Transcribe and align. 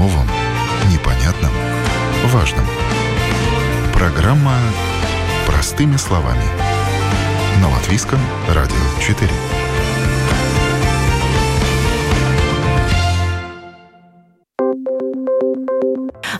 новом, 0.00 0.26
непонятном, 0.90 1.52
важном. 2.28 2.64
Программа 3.92 4.56
«Простыми 5.46 5.98
словами» 5.98 6.42
на 7.60 7.68
Латвийском 7.68 8.18
радио 8.48 8.76
4. 8.98 9.30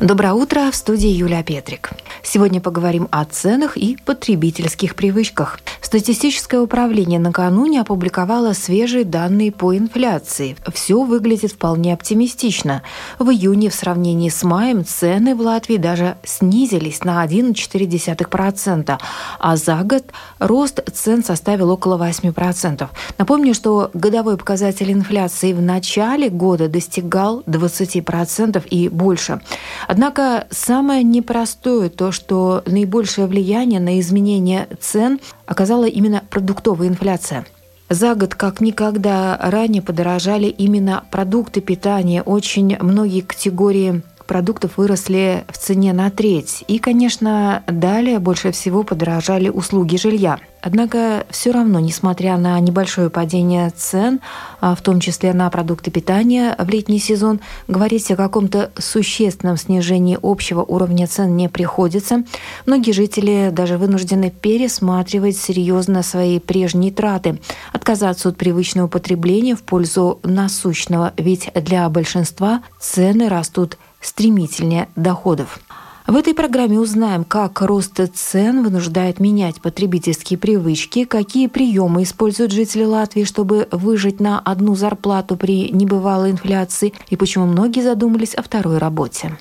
Доброе 0.00 0.32
утро, 0.32 0.70
в 0.70 0.74
студии 0.74 1.10
Юлия 1.10 1.42
Петрик. 1.42 1.90
Сегодня 2.22 2.60
поговорим 2.60 3.08
о 3.10 3.24
ценах 3.24 3.76
и 3.76 3.96
потребительских 4.04 4.94
привычках. 4.94 5.58
Статистическое 5.80 6.60
управление 6.60 7.18
накануне 7.18 7.80
опубликовало 7.80 8.52
свежие 8.52 9.04
данные 9.04 9.50
по 9.50 9.76
инфляции. 9.76 10.56
Все 10.72 11.02
выглядит 11.02 11.52
вполне 11.52 11.94
оптимистично. 11.94 12.82
В 13.18 13.30
июне 13.30 13.70
в 13.70 13.74
сравнении 13.74 14.28
с 14.28 14.44
маем 14.44 14.84
цены 14.84 15.34
в 15.34 15.40
Латвии 15.40 15.78
даже 15.78 16.16
снизились 16.22 17.02
на 17.02 17.24
1,4%, 17.26 18.98
а 19.38 19.56
за 19.56 19.76
год 19.82 20.04
рост 20.38 20.80
цен 20.92 21.24
составил 21.24 21.70
около 21.70 21.98
8%. 21.98 22.88
Напомню, 23.18 23.54
что 23.54 23.90
годовой 23.94 24.36
показатель 24.36 24.92
инфляции 24.92 25.52
в 25.52 25.60
начале 25.60 26.28
года 26.28 26.68
достигал 26.68 27.42
20% 27.46 28.64
и 28.68 28.88
больше. 28.88 29.40
Однако 29.88 30.46
самое 30.50 31.02
непростое 31.02 31.88
то, 31.88 32.09
что 32.10 32.62
наибольшее 32.66 33.26
влияние 33.26 33.80
на 33.80 34.00
изменение 34.00 34.68
цен 34.80 35.20
оказала 35.46 35.86
именно 35.86 36.22
продуктовая 36.30 36.88
инфляция. 36.88 37.46
За 37.88 38.14
год 38.14 38.36
как 38.36 38.60
никогда 38.60 39.36
ранее 39.40 39.82
подорожали 39.82 40.46
именно 40.46 41.02
продукты 41.10 41.60
питания. 41.60 42.22
Очень 42.22 42.76
многие 42.78 43.20
категории 43.20 44.02
продуктов 44.30 44.76
выросли 44.76 45.44
в 45.48 45.58
цене 45.58 45.92
на 45.92 46.08
треть. 46.08 46.62
И, 46.68 46.78
конечно, 46.78 47.64
далее 47.66 48.20
больше 48.20 48.52
всего 48.52 48.84
подорожали 48.84 49.48
услуги 49.48 49.96
жилья. 49.96 50.38
Однако 50.62 51.26
все 51.30 51.50
равно, 51.50 51.80
несмотря 51.80 52.36
на 52.36 52.60
небольшое 52.60 53.10
падение 53.10 53.70
цен, 53.70 54.20
а 54.60 54.76
в 54.76 54.82
том 54.82 55.00
числе 55.00 55.32
на 55.32 55.50
продукты 55.50 55.90
питания 55.90 56.54
в 56.58 56.68
летний 56.68 57.00
сезон, 57.00 57.40
говорить 57.66 58.08
о 58.12 58.16
каком-то 58.16 58.70
существенном 58.78 59.56
снижении 59.56 60.18
общего 60.22 60.62
уровня 60.62 61.08
цен 61.08 61.34
не 61.34 61.48
приходится. 61.48 62.22
Многие 62.66 62.92
жители 62.92 63.48
даже 63.50 63.78
вынуждены 63.78 64.30
пересматривать 64.30 65.38
серьезно 65.38 66.04
свои 66.04 66.38
прежние 66.38 66.92
траты, 66.92 67.40
отказаться 67.72 68.28
от 68.28 68.36
привычного 68.36 68.86
потребления 68.86 69.56
в 69.56 69.64
пользу 69.64 70.20
насущного, 70.22 71.14
ведь 71.16 71.50
для 71.54 71.88
большинства 71.88 72.62
цены 72.78 73.28
растут 73.28 73.76
стремительнее 74.00 74.88
доходов. 74.96 75.60
В 76.06 76.16
этой 76.16 76.34
программе 76.34 76.80
узнаем, 76.80 77.22
как 77.22 77.60
рост 77.60 78.00
цен 78.14 78.64
вынуждает 78.64 79.20
менять 79.20 79.60
потребительские 79.60 80.38
привычки, 80.38 81.04
какие 81.04 81.46
приемы 81.46 82.02
используют 82.02 82.50
жители 82.50 82.82
Латвии, 82.82 83.22
чтобы 83.22 83.68
выжить 83.70 84.18
на 84.18 84.40
одну 84.40 84.74
зарплату 84.74 85.36
при 85.36 85.70
небывалой 85.70 86.32
инфляции, 86.32 86.94
и 87.10 87.16
почему 87.16 87.46
многие 87.46 87.82
задумались 87.82 88.34
о 88.34 88.42
второй 88.42 88.78
работе. 88.78 89.38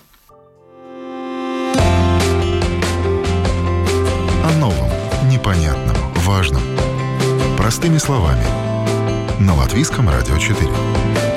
О 4.44 4.60
новом, 4.60 4.90
непонятном, 5.28 5.96
важном. 6.18 6.62
Простыми 7.58 7.98
словами. 7.98 8.44
На 9.40 9.56
Латвийском 9.56 10.08
радио 10.08 10.38
4. 10.38 11.28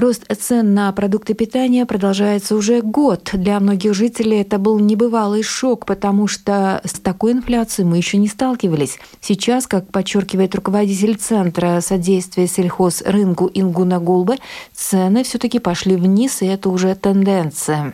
Рост 0.00 0.24
цен 0.34 0.72
на 0.72 0.90
продукты 0.92 1.34
питания 1.34 1.84
продолжается 1.84 2.56
уже 2.56 2.80
год. 2.80 3.28
Для 3.34 3.60
многих 3.60 3.92
жителей 3.92 4.40
это 4.40 4.58
был 4.58 4.78
небывалый 4.78 5.42
шок, 5.42 5.84
потому 5.84 6.26
что 6.26 6.80
с 6.84 6.92
такой 7.00 7.32
инфляцией 7.32 7.86
мы 7.86 7.98
еще 7.98 8.16
не 8.16 8.26
сталкивались. 8.26 8.98
Сейчас, 9.20 9.66
как 9.66 9.92
подчеркивает 9.92 10.54
руководитель 10.54 11.18
Центра 11.18 11.82
содействия 11.82 12.46
сельхозрынку 12.46 13.50
Ингуна 13.52 13.98
Гулбе, 14.00 14.38
цены 14.72 15.22
все-таки 15.22 15.58
пошли 15.58 15.96
вниз, 15.96 16.40
и 16.40 16.46
это 16.46 16.70
уже 16.70 16.94
тенденция. 16.94 17.92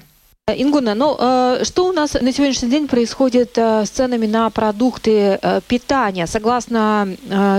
Ингуна, 0.49 0.95
ну 0.95 1.17
э, 1.19 1.65
что 1.65 1.89
у 1.89 1.93
нас 1.93 2.15
на 2.15 2.31
сегодняшний 2.33 2.71
день 2.71 2.87
происходит 2.87 3.59
э, 3.59 3.85
с 3.85 3.91
ценами 3.91 4.27
на 4.27 4.49
продукты 4.51 5.41
э, 5.43 5.61
питания? 5.67 6.29
Согласно 6.29 7.09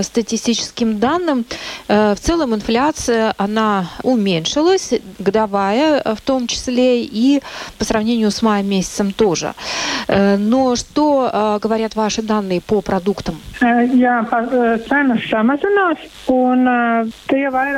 статистическим 0.02 0.98
данным, 0.98 1.44
в 1.86 2.16
целом 2.18 2.54
инфляция, 2.54 3.34
она 3.36 3.90
уменьшилась, 4.02 4.94
годовая 5.18 6.02
в 6.02 6.20
том 6.22 6.46
числе, 6.46 7.02
и 7.02 7.42
по 7.78 7.84
сравнению 7.84 8.30
с 8.30 8.40
маем 8.40 8.68
месяцем 8.70 9.12
тоже. 9.12 9.52
Но 10.08 10.76
что 10.76 11.58
говорят 11.62 11.94
ваши 11.96 12.22
данные 12.22 12.62
по 12.62 12.80
продуктам? 12.80 13.38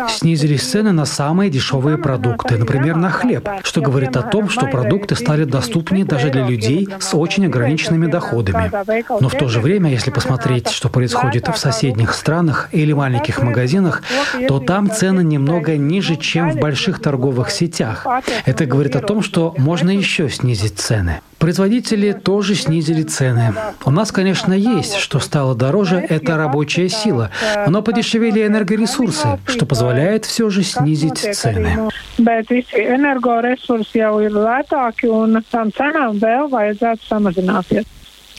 Снизились 0.09 0.62
цены 0.62 0.92
на 0.92 1.04
самые 1.04 1.50
дешевые 1.50 1.98
продукты, 1.98 2.56
например, 2.59 2.97
на 2.97 3.10
хлеб, 3.10 3.48
что 3.65 3.81
говорит 3.81 4.16
о 4.16 4.22
том, 4.22 4.48
что 4.48 4.66
продукты 4.66 5.00
продукты 5.00 5.16
стали 5.16 5.44
доступнее 5.44 6.05
даже 6.05 6.31
для 6.31 6.47
людей 6.47 6.88
с 7.00 7.15
очень 7.15 7.47
ограниченными 7.47 8.06
доходами. 8.06 8.71
Но 9.21 9.28
в 9.28 9.34
то 9.34 9.49
же 9.49 9.61
время, 9.61 9.91
если 9.91 10.11
посмотреть, 10.11 10.69
что 10.69 10.88
происходит 10.88 11.49
в 11.49 11.56
соседних 11.56 12.15
странах 12.15 12.69
или 12.72 12.93
маленьких 12.93 13.43
магазинах, 13.43 14.03
то 14.49 14.60
там 14.60 14.91
цены 14.91 15.22
немного 15.22 15.77
ниже, 15.77 16.16
чем 16.16 16.50
в 16.50 16.56
больших 16.56 17.00
торговых 17.00 17.50
сетях. 17.50 18.06
Это 18.44 18.66
говорит 18.66 18.97
о 18.97 19.00
том, 19.00 19.22
что 19.22 19.55
можно 19.56 19.91
еще 19.91 20.28
снизить 20.28 20.78
цены. 20.78 21.21
Производители 21.41 22.12
тоже 22.12 22.55
снизили 22.55 23.03
цены. 23.03 23.55
У 23.87 23.91
нас, 23.91 24.12
конечно, 24.12 24.53
есть, 24.53 24.97
что 24.97 25.21
стало 25.21 25.55
дороже, 25.55 25.97
это 25.97 26.37
рабочая 26.37 26.91
сила, 26.91 27.31
но 27.67 27.81
подешевели 27.81 28.47
энергоресурсы, 28.47 29.39
что 29.47 29.65
позволяет 29.65 30.27
все 30.27 30.51
же 30.51 30.62
снизить 30.62 31.19
цены. 31.19 31.89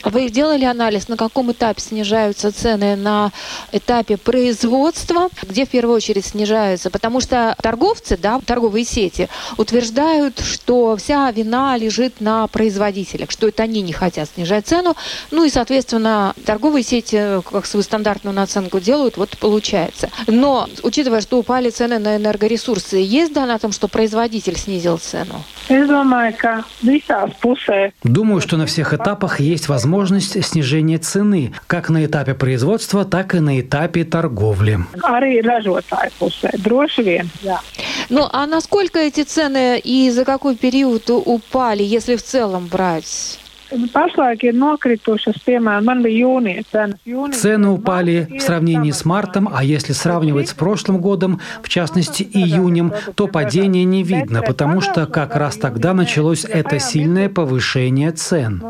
Вы 0.04 0.30
делали 0.30 0.64
анализ, 0.64 1.08
на 1.08 1.16
каком 1.16 1.52
этапе 1.52 1.80
снижаются 1.80 2.52
цены 2.52 2.96
на 2.96 3.30
этапе 3.70 4.16
производства, 4.16 5.28
где 5.42 5.64
в 5.64 5.68
первую 5.68 5.96
очередь 5.96 6.26
снижаются? 6.26 6.90
Потому 6.90 7.20
что 7.20 7.54
торговцы, 7.62 8.16
да, 8.16 8.40
торговые 8.44 8.84
сети 8.84 9.28
утверждают, 9.56 10.40
что 10.40 10.96
вся 10.96 11.30
вина 11.30 11.76
лежит 11.76 12.20
на 12.20 12.48
производителях, 12.48 13.30
что 13.30 13.48
это 13.48 13.62
они 13.62 13.80
не 13.82 13.92
хотят 13.92 14.28
снижать 14.34 14.66
цену. 14.66 14.96
Ну 15.30 15.44
и, 15.44 15.50
соответственно, 15.50 16.34
торговые 16.44 16.82
сети 16.82 17.40
как 17.50 17.66
свою 17.66 17.84
стандартную 17.84 18.34
наценку 18.34 18.80
делают, 18.80 19.16
вот 19.16 19.38
получается. 19.38 20.10
Но, 20.26 20.68
учитывая, 20.82 21.20
что 21.20 21.38
упали 21.38 21.70
цены 21.70 21.98
на 21.98 22.16
энергоресурсы, 22.16 22.96
есть 22.96 23.32
данные 23.32 23.56
о 23.56 23.58
том, 23.58 23.72
что 23.72 23.88
производитель 23.88 24.58
снизил 24.58 24.98
цену? 24.98 25.44
Думаю, 28.02 28.40
что 28.40 28.56
на 28.56 28.66
всех 28.66 28.94
этапах 28.94 29.40
есть 29.40 29.68
возможность 29.68 30.44
снижения 30.44 30.98
цены 30.98 31.54
как 31.66 31.88
на 31.90 32.04
этапе 32.04 32.34
производства, 32.34 33.04
так 33.04 33.34
и 33.34 33.40
на 33.40 33.60
этапе 33.60 34.04
торговли. 34.04 34.80
Ну, 38.08 38.28
а 38.30 38.46
насколько 38.46 38.98
эти 38.98 39.22
цены 39.22 39.78
и 39.78 40.10
за 40.10 40.24
какой 40.24 40.56
период 40.56 41.08
упали, 41.10 41.82
если 41.82 42.16
в 42.16 42.22
целом 42.22 42.66
брать? 42.66 43.38
Цены 47.32 47.68
упали 47.68 48.28
в 48.38 48.40
сравнении 48.40 48.90
с 48.90 49.04
мартом, 49.04 49.48
а 49.52 49.64
если 49.64 49.92
сравнивать 49.92 50.48
с 50.48 50.54
прошлым 50.54 50.98
годом, 50.98 51.40
в 51.62 51.68
частности 51.68 52.22
июнем, 52.22 52.92
то 53.14 53.26
падения 53.26 53.84
не 53.84 54.02
видно, 54.02 54.42
потому 54.42 54.80
что 54.80 55.06
как 55.06 55.36
раз 55.36 55.56
тогда 55.56 55.94
началось 55.94 56.44
это 56.44 56.78
сильное 56.78 57.28
повышение 57.28 58.12
цен. 58.12 58.62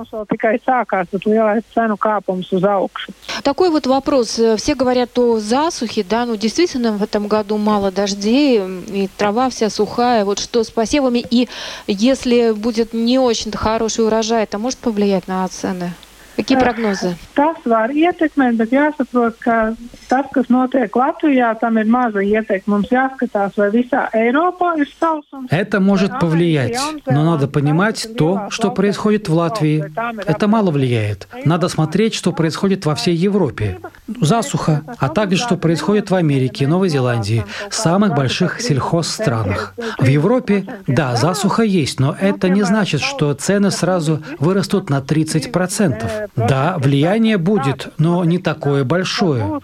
Такой 3.43 3.71
вот 3.71 3.87
вопрос. 3.87 4.41
Все 4.57 4.75
говорят 4.75 5.19
о 5.19 5.39
засухе, 5.39 6.05
да, 6.09 6.27
ну 6.27 6.37
действительно 6.37 6.93
в 6.93 7.03
этом 7.03 7.27
году 7.29 7.59
мало 7.59 7.91
дождей, 7.91 8.61
и 8.87 9.09
трава 9.17 9.51
вся 9.51 9.69
сухая. 9.69 10.25
Вот 10.25 10.39
что 10.39 10.65
с 10.65 10.71
посевами? 10.71 11.25
И 11.31 11.49
если 11.87 12.53
будет 12.53 12.93
не 12.93 13.19
очень 13.19 13.53
хороший 13.53 14.07
урожай, 14.07 14.45
это 14.45 14.59
может 14.59 14.79
повлиять 14.79 14.92
на 15.27 15.43
цены? 15.49 15.95
Какие 16.37 16.59
прогнозы? 16.59 17.15
Tas 17.37 17.61
var 17.65 17.93
ietekmēt, 17.93 18.57
bet 18.57 18.73
jāsaprot, 18.73 19.37
ka 19.41 19.75
tas, 20.09 20.27
kas 20.33 20.49
notiek 20.49 20.89
Latvijā, 20.97 21.53
там 21.61 21.77
ir 21.79 21.87
maza 21.87 22.23
ietekme. 22.25 22.73
Mums 22.73 22.93
jāskatās, 22.93 23.57
vai 23.61 23.69
visā 23.75 24.07
Eiropā 24.17 24.73
ir 24.81 24.89
sausums. 24.89 25.51
Это 25.51 25.81
может 25.81 26.19
повлиять, 26.21 26.79
но 27.07 27.25
надо 27.25 27.49
понимать 27.49 28.09
то, 28.17 28.47
что 28.49 28.71
происходит 28.71 29.29
в 29.29 29.35
Латвии. 29.35 29.85
Это 30.27 30.49
мало 30.49 30.71
влияет. 30.71 31.29
Надо 31.45 31.69
смотреть, 31.69 32.15
что 32.15 32.33
происходит 32.33 32.87
во 32.87 32.95
всей 32.95 33.15
Европе. 33.15 33.79
Засуха, 34.21 34.83
а 34.99 35.09
также 35.09 35.37
что 35.37 35.57
происходит 35.57 36.11
в 36.11 36.15
Америке, 36.15 36.67
Новой 36.67 36.89
Зеландии, 36.89 37.45
самых 37.71 38.15
больших 38.15 38.61
сельхозстранах. 38.61 39.75
В 39.99 40.07
Европе, 40.07 40.65
да, 40.87 41.17
засуха 41.17 41.63
есть, 41.63 42.01
но 42.01 42.17
это 42.19 42.49
не 42.49 42.63
значит, 42.63 43.01
что 43.01 43.35
цены 43.35 43.71
сразу 43.71 44.23
вырастут 44.39 44.89
на 44.91 45.01
30%. 45.01 46.22
Да, 46.37 46.77
влияние 46.79 47.39
будет, 47.39 47.93
но 47.99 48.25
не 48.25 48.39
такое 48.39 48.85
большое. 48.85 49.61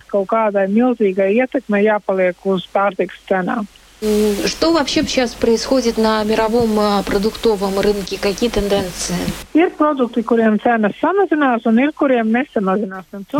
Что 4.00 4.72
вообще 4.72 5.02
сейчас 5.02 5.34
происходит 5.34 5.98
на 5.98 6.22
мировом 6.22 6.78
а, 6.78 7.02
продуктовом 7.02 7.80
рынке? 7.80 8.16
Какие 8.16 8.48
тенденции? 8.48 9.16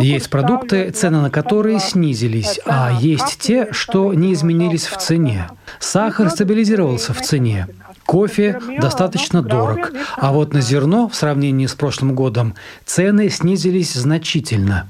Есть 0.01 0.29
продукты, 0.29 0.89
цены 0.91 1.21
на 1.21 1.29
которые 1.29 1.79
снизились, 1.79 2.59
а 2.65 2.91
есть 2.99 3.39
те, 3.39 3.71
что 3.71 4.13
не 4.13 4.33
изменились 4.33 4.87
в 4.87 4.97
цене. 4.97 5.47
Сахар 5.79 6.29
стабилизировался 6.29 7.13
в 7.13 7.21
цене. 7.21 7.67
Кофе 8.05 8.59
достаточно 8.81 9.41
дорог, 9.41 9.93
а 10.17 10.33
вот 10.33 10.53
на 10.53 10.59
зерно 10.59 11.07
в 11.07 11.15
сравнении 11.15 11.67
с 11.67 11.73
прошлым 11.73 12.15
годом 12.15 12.55
цены 12.85 13.29
снизились 13.29 13.93
значительно. 13.93 14.87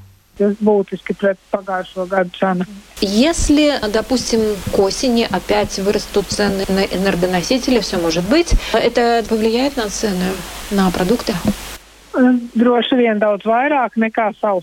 Если, 3.02 3.80
допустим, 3.92 4.42
к 4.72 4.80
осени 4.80 5.28
опять 5.30 5.78
вырастут 5.80 6.28
цены 6.28 6.66
на 6.68 6.84
энергоносители, 6.84 7.80
все 7.80 7.98
может 7.98 8.24
быть, 8.24 8.54
это 8.74 9.24
повлияет 9.28 9.78
на 9.78 9.90
цены 9.90 10.32
на 10.72 10.90
продукты? 10.92 11.34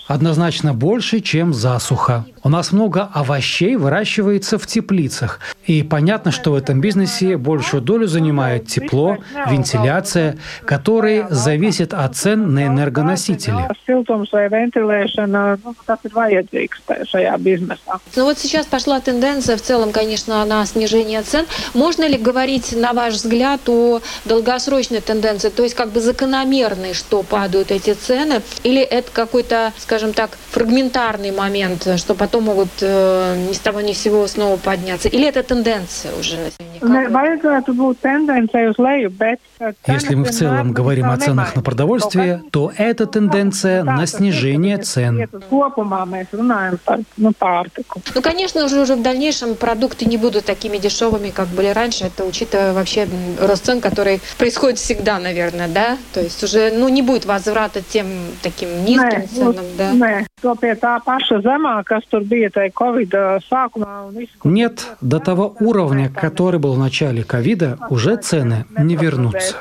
Однозначно 0.08 0.75
больше, 0.75 1.20
чем 1.20 1.55
засуха. 1.55 2.25
У 2.43 2.49
нас 2.49 2.73
много 2.73 3.08
овощей 3.12 3.76
выращивается 3.76 4.58
в 4.58 4.67
теплицах. 4.67 5.41
И 5.67 5.82
понятно, 5.82 6.31
что 6.31 6.53
в 6.53 6.55
этом 6.55 6.81
бизнесе 6.81 7.37
большую 7.37 7.81
долю 7.81 8.06
занимает 8.06 8.67
тепло, 8.67 9.19
вентиляция, 9.49 10.37
которые 10.64 11.26
зависят 11.29 11.93
от 11.93 12.14
цен 12.14 12.55
на 12.55 12.67
энергоносители. 12.67 13.56
Ну 18.14 18.25
вот 18.25 18.38
сейчас 18.38 18.67
пошла 18.67 19.00
тенденция 19.00 19.56
в 19.56 19.62
целом, 19.62 19.93
конечно, 19.93 20.44
на 20.44 20.64
снижение 20.67 21.23
цен. 21.23 21.47
Можно 21.75 22.06
ли 22.06 22.17
говорить, 22.17 22.75
на 22.76 22.93
ваш 22.93 23.14
взгляд, 23.14 23.69
о 23.69 24.00
долгосрочной 24.25 25.00
тенденции, 25.00 25.49
то 25.49 25.62
есть 25.62 25.75
как 25.75 25.91
бы 25.91 26.00
закономерной, 26.00 26.94
что 26.94 27.23
падают 27.46 27.70
эти 27.70 27.94
цены, 27.94 28.43
или 28.64 28.82
это 28.82 29.08
какой-то, 29.12 29.72
скажем 29.78 30.12
так, 30.12 30.31
фрагментарный 30.50 31.31
момент, 31.31 31.87
что 31.96 32.14
потом 32.14 32.44
могут 32.44 32.70
э, 32.81 33.37
ни 33.48 33.52
с 33.52 33.60
того 33.60 33.81
ни 33.82 33.93
с 33.93 33.98
сего 33.98 34.26
снова 34.26 34.56
подняться, 34.56 35.08
или 35.08 35.28
это 35.28 35.44
тенденция 35.44 36.10
уже 36.19 36.37
на 36.37 36.50
Если 39.87 40.14
мы 40.14 40.25
в 40.25 40.31
целом 40.31 40.72
говорим 40.72 41.06
о 41.10 41.16
ценах 41.19 41.54
на 41.54 41.62
продовольствие, 41.62 42.43
то 42.50 42.72
это 42.76 43.06
тенденция 43.06 43.84
на 43.84 44.06
снижение 44.06 44.78
цен. 44.78 45.28
Ну, 48.14 48.22
конечно, 48.22 48.64
уже, 48.64 48.81
уже 48.81 48.96
в 48.96 49.02
дальнейшем 49.02 49.54
продукты 49.54 50.04
не 50.06 50.16
будут 50.16 50.44
такими 50.44 50.78
дешевыми, 50.78 51.31
как 51.31 51.48
были 51.48 51.69
раньше. 51.69 52.06
Это 52.06 52.25
учитывая 52.25 52.72
вообще 52.72 53.06
рост 53.40 53.64
цен, 53.64 53.81
который 53.81 54.20
происходит 54.38 54.78
всегда, 54.78 55.19
наверное, 55.19 55.69
да? 55.69 55.96
То 56.12 56.20
есть 56.20 56.43
уже 56.43 56.70
ну, 56.70 56.88
не 56.88 57.02
будет 57.02 57.25
возврата 57.26 57.82
тем 57.82 58.06
таким 58.43 58.84
низким 58.84 59.28
ценам, 59.28 59.64
да? 59.76 59.93
Нет, 64.44 64.87
до 65.00 65.19
того 65.19 65.56
уровня, 65.61 66.08
который 66.08 66.58
был 66.61 66.75
в 66.75 66.78
начале 66.78 67.25
ковида, 67.25 67.78
уже 67.90 68.17
цены 68.17 68.64
не 68.78 68.96
вернутся 68.96 69.56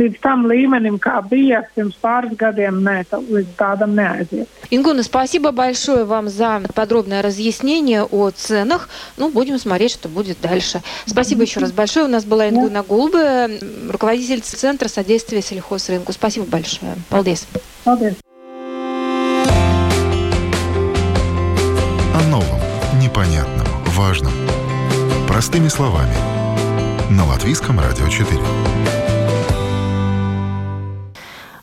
līdz 0.00 0.20
tam 0.24 0.46
līmenim, 0.48 0.96
kā 1.02 1.20
bija 1.28 1.62
pirms 1.74 1.98
pāris 2.00 2.32
gadiem, 2.38 2.80
nē, 2.84 3.04
līdz 3.12 3.54
tādam 3.58 3.94
neaiziet. 3.98 4.48
Ингуна, 4.70 5.02
спасибо 5.02 5.50
большое 5.50 6.04
вам 6.04 6.28
за 6.28 6.62
подробное 6.74 7.22
разъяснение 7.22 8.04
о 8.04 8.30
ценах. 8.30 8.88
Ну, 9.16 9.30
будем 9.30 9.58
смотреть, 9.58 9.92
что 9.92 10.08
будет 10.08 10.40
дальше. 10.40 10.80
Спасибо 11.06 11.42
еще 11.42 11.60
раз 11.60 11.72
большое. 11.72 12.06
У 12.06 12.08
нас 12.08 12.24
была 12.24 12.48
Ингуна 12.48 12.82
Гулбе, 12.82 13.58
руководитель 13.90 14.40
Центра 14.40 14.88
содействия 14.88 15.42
сельхозрынку. 15.42 16.12
Спасибо 16.12 16.46
большое. 16.46 16.94
Paldies. 17.10 17.46
Paldies. 17.84 18.16
О 22.14 22.22
новом, 22.30 22.60
непонятном, 23.00 23.66
важном. 23.86 24.32
Простыми 25.26 25.68
словами. 25.68 26.14
На 27.10 27.26
Латвийском 27.26 27.80
радио 27.80 28.06
4. 28.08 28.99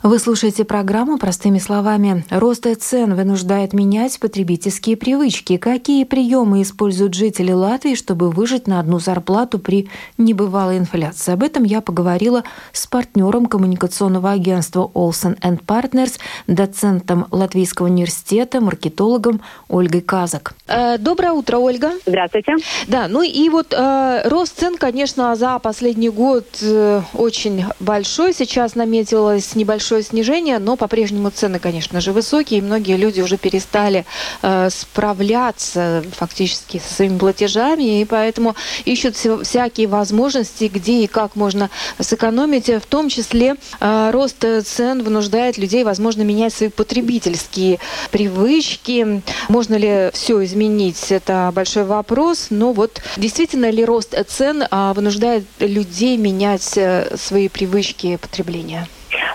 Вы 0.04 0.20
слушаете 0.20 0.64
программу 0.64 1.18
«Простыми 1.18 1.58
словами». 1.58 2.24
Рост 2.30 2.68
цен 2.80 3.16
вынуждает 3.16 3.74
менять 3.74 4.20
потребительские 4.20 4.96
привычки. 4.96 5.58
Какие 5.58 6.04
приемы 6.04 6.62
используют 6.62 7.16
жители 7.16 7.52
Латвии, 7.52 7.96
чтобы 7.96 8.30
выжить 8.30 8.68
на 8.68 8.80
одну 8.80 9.00
зарплату 9.00 9.58
при 9.58 9.90
небывалой 10.20 10.78
инфляции? 10.78 11.34
Об 11.34 11.42
этом 11.42 11.64
я 11.64 11.82
поговорила 11.82 12.44
с 12.74 12.86
партнером 12.86 13.48
коммуникационного 13.48 14.32
агентства 14.32 14.90
Olsen 14.94 15.36
Partners, 15.66 16.20
доцентом 16.46 17.26
Латвийского 17.32 17.88
университета, 17.88 18.62
маркетологом 18.62 19.42
Ольгой 19.68 20.02
Казак. 20.02 20.54
Э, 20.68 21.00
доброе 21.00 21.32
утро, 21.32 21.58
Ольга. 21.58 21.94
Здравствуйте. 22.06 22.54
Да, 22.88 23.08
ну 23.08 23.24
и 23.24 23.50
вот 23.50 23.74
э, 23.74 24.30
рост 24.30 24.60
цен, 24.60 24.78
конечно, 24.78 25.36
за 25.36 25.58
последний 25.58 26.10
год 26.10 26.46
э, 26.62 27.02
очень 27.16 27.66
большой. 27.80 28.34
Сейчас 28.34 28.76
наметилось 28.76 29.56
небольшое 29.56 29.87
небольшое 29.88 30.04
снижение, 30.04 30.60
но 30.60 30.76
по-прежнему 30.76 31.30
цены, 31.30 31.60
конечно 31.60 32.02
же, 32.02 32.12
высокие, 32.12 32.60
и 32.60 32.62
многие 32.62 32.98
люди 32.98 33.22
уже 33.22 33.38
перестали 33.38 34.06
э, 34.42 34.70
справляться 34.70 36.04
фактически 36.12 36.82
со 36.86 36.94
своими 36.94 37.18
платежами, 37.18 38.02
и 38.02 38.06
поэтому 38.06 38.56
ищут 38.84 39.16
всякие 39.16 39.88
возможности, 39.88 40.66
где 40.66 41.04
и 41.04 41.08
как 41.08 41.36
можно 41.36 41.70
сэкономить. 42.00 42.68
В 42.68 42.86
том 42.88 43.08
числе 43.08 43.56
э, 43.80 44.12
рост 44.12 44.44
цен 44.66 45.04
вынуждает 45.04 45.58
людей, 45.58 45.86
возможно, 45.86 46.24
менять 46.24 46.54
свои 46.54 46.70
потребительские 46.70 47.80
привычки. 48.12 49.22
Можно 49.48 49.76
ли 49.76 50.10
все 50.14 50.44
изменить? 50.44 51.12
Это 51.12 51.52
большой 51.56 51.86
вопрос. 51.86 52.48
Но 52.50 52.74
вот 52.74 53.02
действительно 53.16 53.70
ли 53.70 53.86
рост 53.86 54.16
цен 54.28 54.64
э, 54.64 54.94
вынуждает 54.94 55.46
людей 55.60 56.18
менять 56.18 56.78
э, 56.78 57.16
свои 57.16 57.48
привычки 57.48 58.18
потребления? 58.18 58.88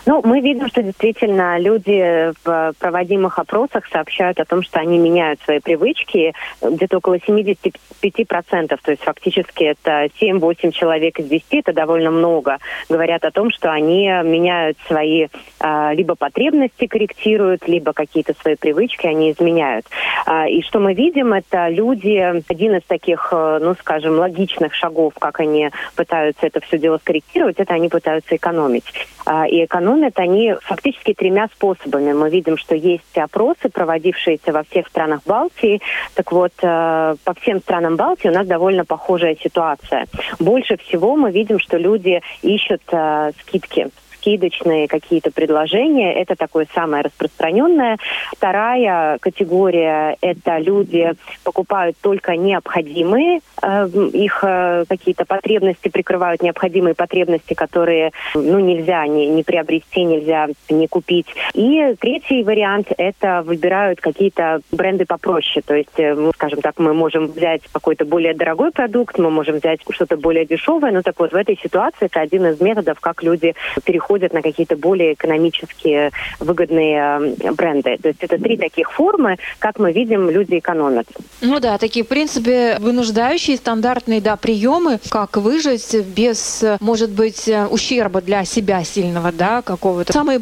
Ну, 0.04 0.20
мы 0.24 0.40
видим, 0.40 0.68
что 0.68 0.82
действительно 0.82 1.58
люди 1.58 2.32
в 2.44 2.72
проводимых 2.78 3.38
опросах 3.38 3.86
сообщают 3.86 4.40
о 4.40 4.44
том, 4.44 4.62
что 4.62 4.80
они 4.80 4.98
меняют 4.98 5.40
свои 5.42 5.60
привычки 5.60 6.34
где-то 6.60 6.98
около 6.98 7.18
75%, 7.18 8.78
то 8.82 8.90
есть 8.90 9.02
фактически 9.02 9.64
это 9.64 10.08
7-8 10.20 10.72
человек 10.72 11.20
из 11.20 11.28
10, 11.28 11.44
это 11.50 11.72
довольно 11.72 12.10
много, 12.10 12.58
говорят 12.88 13.24
о 13.24 13.30
том, 13.30 13.50
что 13.50 13.70
они 13.70 14.08
меняют 14.24 14.76
свои 14.88 15.28
а, 15.60 15.92
либо 15.92 16.16
потребности 16.16 16.86
корректируют, 16.86 17.68
либо 17.68 17.92
какие-то 17.92 18.34
свои 18.40 18.56
привычки 18.56 19.06
они 19.06 19.30
изменяют. 19.30 19.86
А, 20.26 20.48
и 20.48 20.62
что 20.62 20.80
мы 20.80 20.94
видим, 20.94 21.32
это 21.32 21.68
люди, 21.68 22.42
один 22.48 22.76
из 22.76 22.82
таких, 22.84 23.28
э, 23.32 23.58
ну, 23.62 23.74
скажем, 23.78 24.18
логичных 24.18 24.74
шагов, 24.74 25.14
как 25.18 25.40
они 25.40 25.70
пытаются 25.94 26.46
это 26.46 26.60
все 26.60 26.78
дело 26.78 26.98
скорректировать, 26.98 27.56
это 27.58 27.74
они 27.74 27.88
пытаются 27.88 28.34
экономить. 28.34 28.84
А, 29.24 29.46
и 29.46 29.64
экономят 29.64 30.18
они 30.18 30.54
фактически 30.60 31.14
тремя 31.14 31.48
способами. 31.48 32.12
Мы 32.12 32.30
видим, 32.30 32.56
что 32.56 32.74
есть 32.74 33.16
опросы, 33.16 33.68
проводившиеся 33.68 34.52
во 34.52 34.64
всех 34.64 34.88
странах 34.88 35.20
Балтии. 35.26 35.80
Так 36.14 36.32
вот, 36.32 36.52
э, 36.62 37.14
по 37.24 37.34
всем 37.40 37.60
странам 37.60 37.96
Балтии 37.96 38.28
у 38.28 38.32
нас 38.32 38.46
довольно 38.46 38.84
похожая 38.84 39.36
ситуация. 39.36 40.06
Больше 40.38 40.76
всего 40.76 41.16
мы 41.16 41.30
видим, 41.30 41.58
что 41.58 41.76
люди 41.76 42.20
ищут 42.42 42.82
э, 42.90 43.32
скидки 43.40 43.88
скидочные 44.22 44.86
какие-то 44.86 45.30
предложения. 45.32 46.14
Это 46.14 46.36
такое 46.36 46.66
самое 46.74 47.02
распространенное. 47.02 47.98
Вторая 48.36 49.18
категория– 49.18 50.16
это 50.20 50.58
люди 50.58 51.12
покупают 51.42 51.96
только 52.00 52.36
необходимые, 52.36 53.40
э, 53.60 53.88
их 54.12 54.44
э, 54.44 54.84
какие-то 54.88 55.24
потребности 55.24 55.88
прикрывают 55.88 56.42
необходимые 56.42 56.94
потребности, 56.94 57.54
которые 57.54 58.12
ну, 58.34 58.60
нельзя 58.60 59.06
не, 59.06 59.28
не 59.28 59.42
приобрести, 59.42 60.04
нельзя 60.04 60.46
не 60.70 60.86
купить. 60.86 61.26
И 61.54 61.94
третий 61.98 62.44
вариант– 62.44 62.88
это 62.96 63.42
выбирают 63.44 64.00
какие-то 64.00 64.60
бренды 64.70 65.04
попроще. 65.04 65.62
То 65.66 65.74
есть, 65.74 65.98
э, 65.98 66.30
скажем 66.34 66.60
так, 66.60 66.78
мы 66.78 66.94
можем 66.94 67.26
взять 67.26 67.62
какой-то 67.72 68.04
более 68.04 68.34
дорогой 68.34 68.70
продукт, 68.70 69.18
мы 69.18 69.30
можем 69.30 69.56
взять 69.56 69.80
что-то 69.90 70.16
более 70.16 70.46
дешевое. 70.46 70.92
Ну 70.92 71.02
так 71.02 71.18
вот, 71.18 71.32
в 71.32 71.36
этой 71.36 71.58
ситуации 71.60 72.06
это 72.06 72.20
один 72.20 72.46
из 72.46 72.60
методов, 72.60 73.00
как 73.00 73.22
люди 73.22 73.54
переходят 73.84 74.11
на 74.20 74.42
какие-то 74.42 74.76
более 74.76 75.14
экономические 75.14 76.10
выгодные 76.38 77.34
бренды. 77.52 77.98
То 78.02 78.08
есть 78.08 78.22
это 78.22 78.38
три 78.38 78.56
таких 78.56 78.92
формы, 78.92 79.36
как 79.58 79.78
мы 79.78 79.92
видим, 79.92 80.30
люди 80.30 80.58
экономят. 80.58 81.06
Ну 81.40 81.60
да, 81.60 81.78
такие, 81.78 82.04
в 82.04 82.08
принципе, 82.08 82.76
вынуждающие 82.78 83.56
стандартные 83.56 84.20
да, 84.20 84.36
приемы, 84.36 85.00
как 85.08 85.36
выжить 85.36 85.94
без, 86.06 86.64
может 86.80 87.10
быть, 87.10 87.50
ущерба 87.70 88.20
для 88.20 88.44
себя 88.44 88.84
сильного, 88.84 89.32
да, 89.32 89.62
какого-то. 89.62 90.12
Самые 90.12 90.40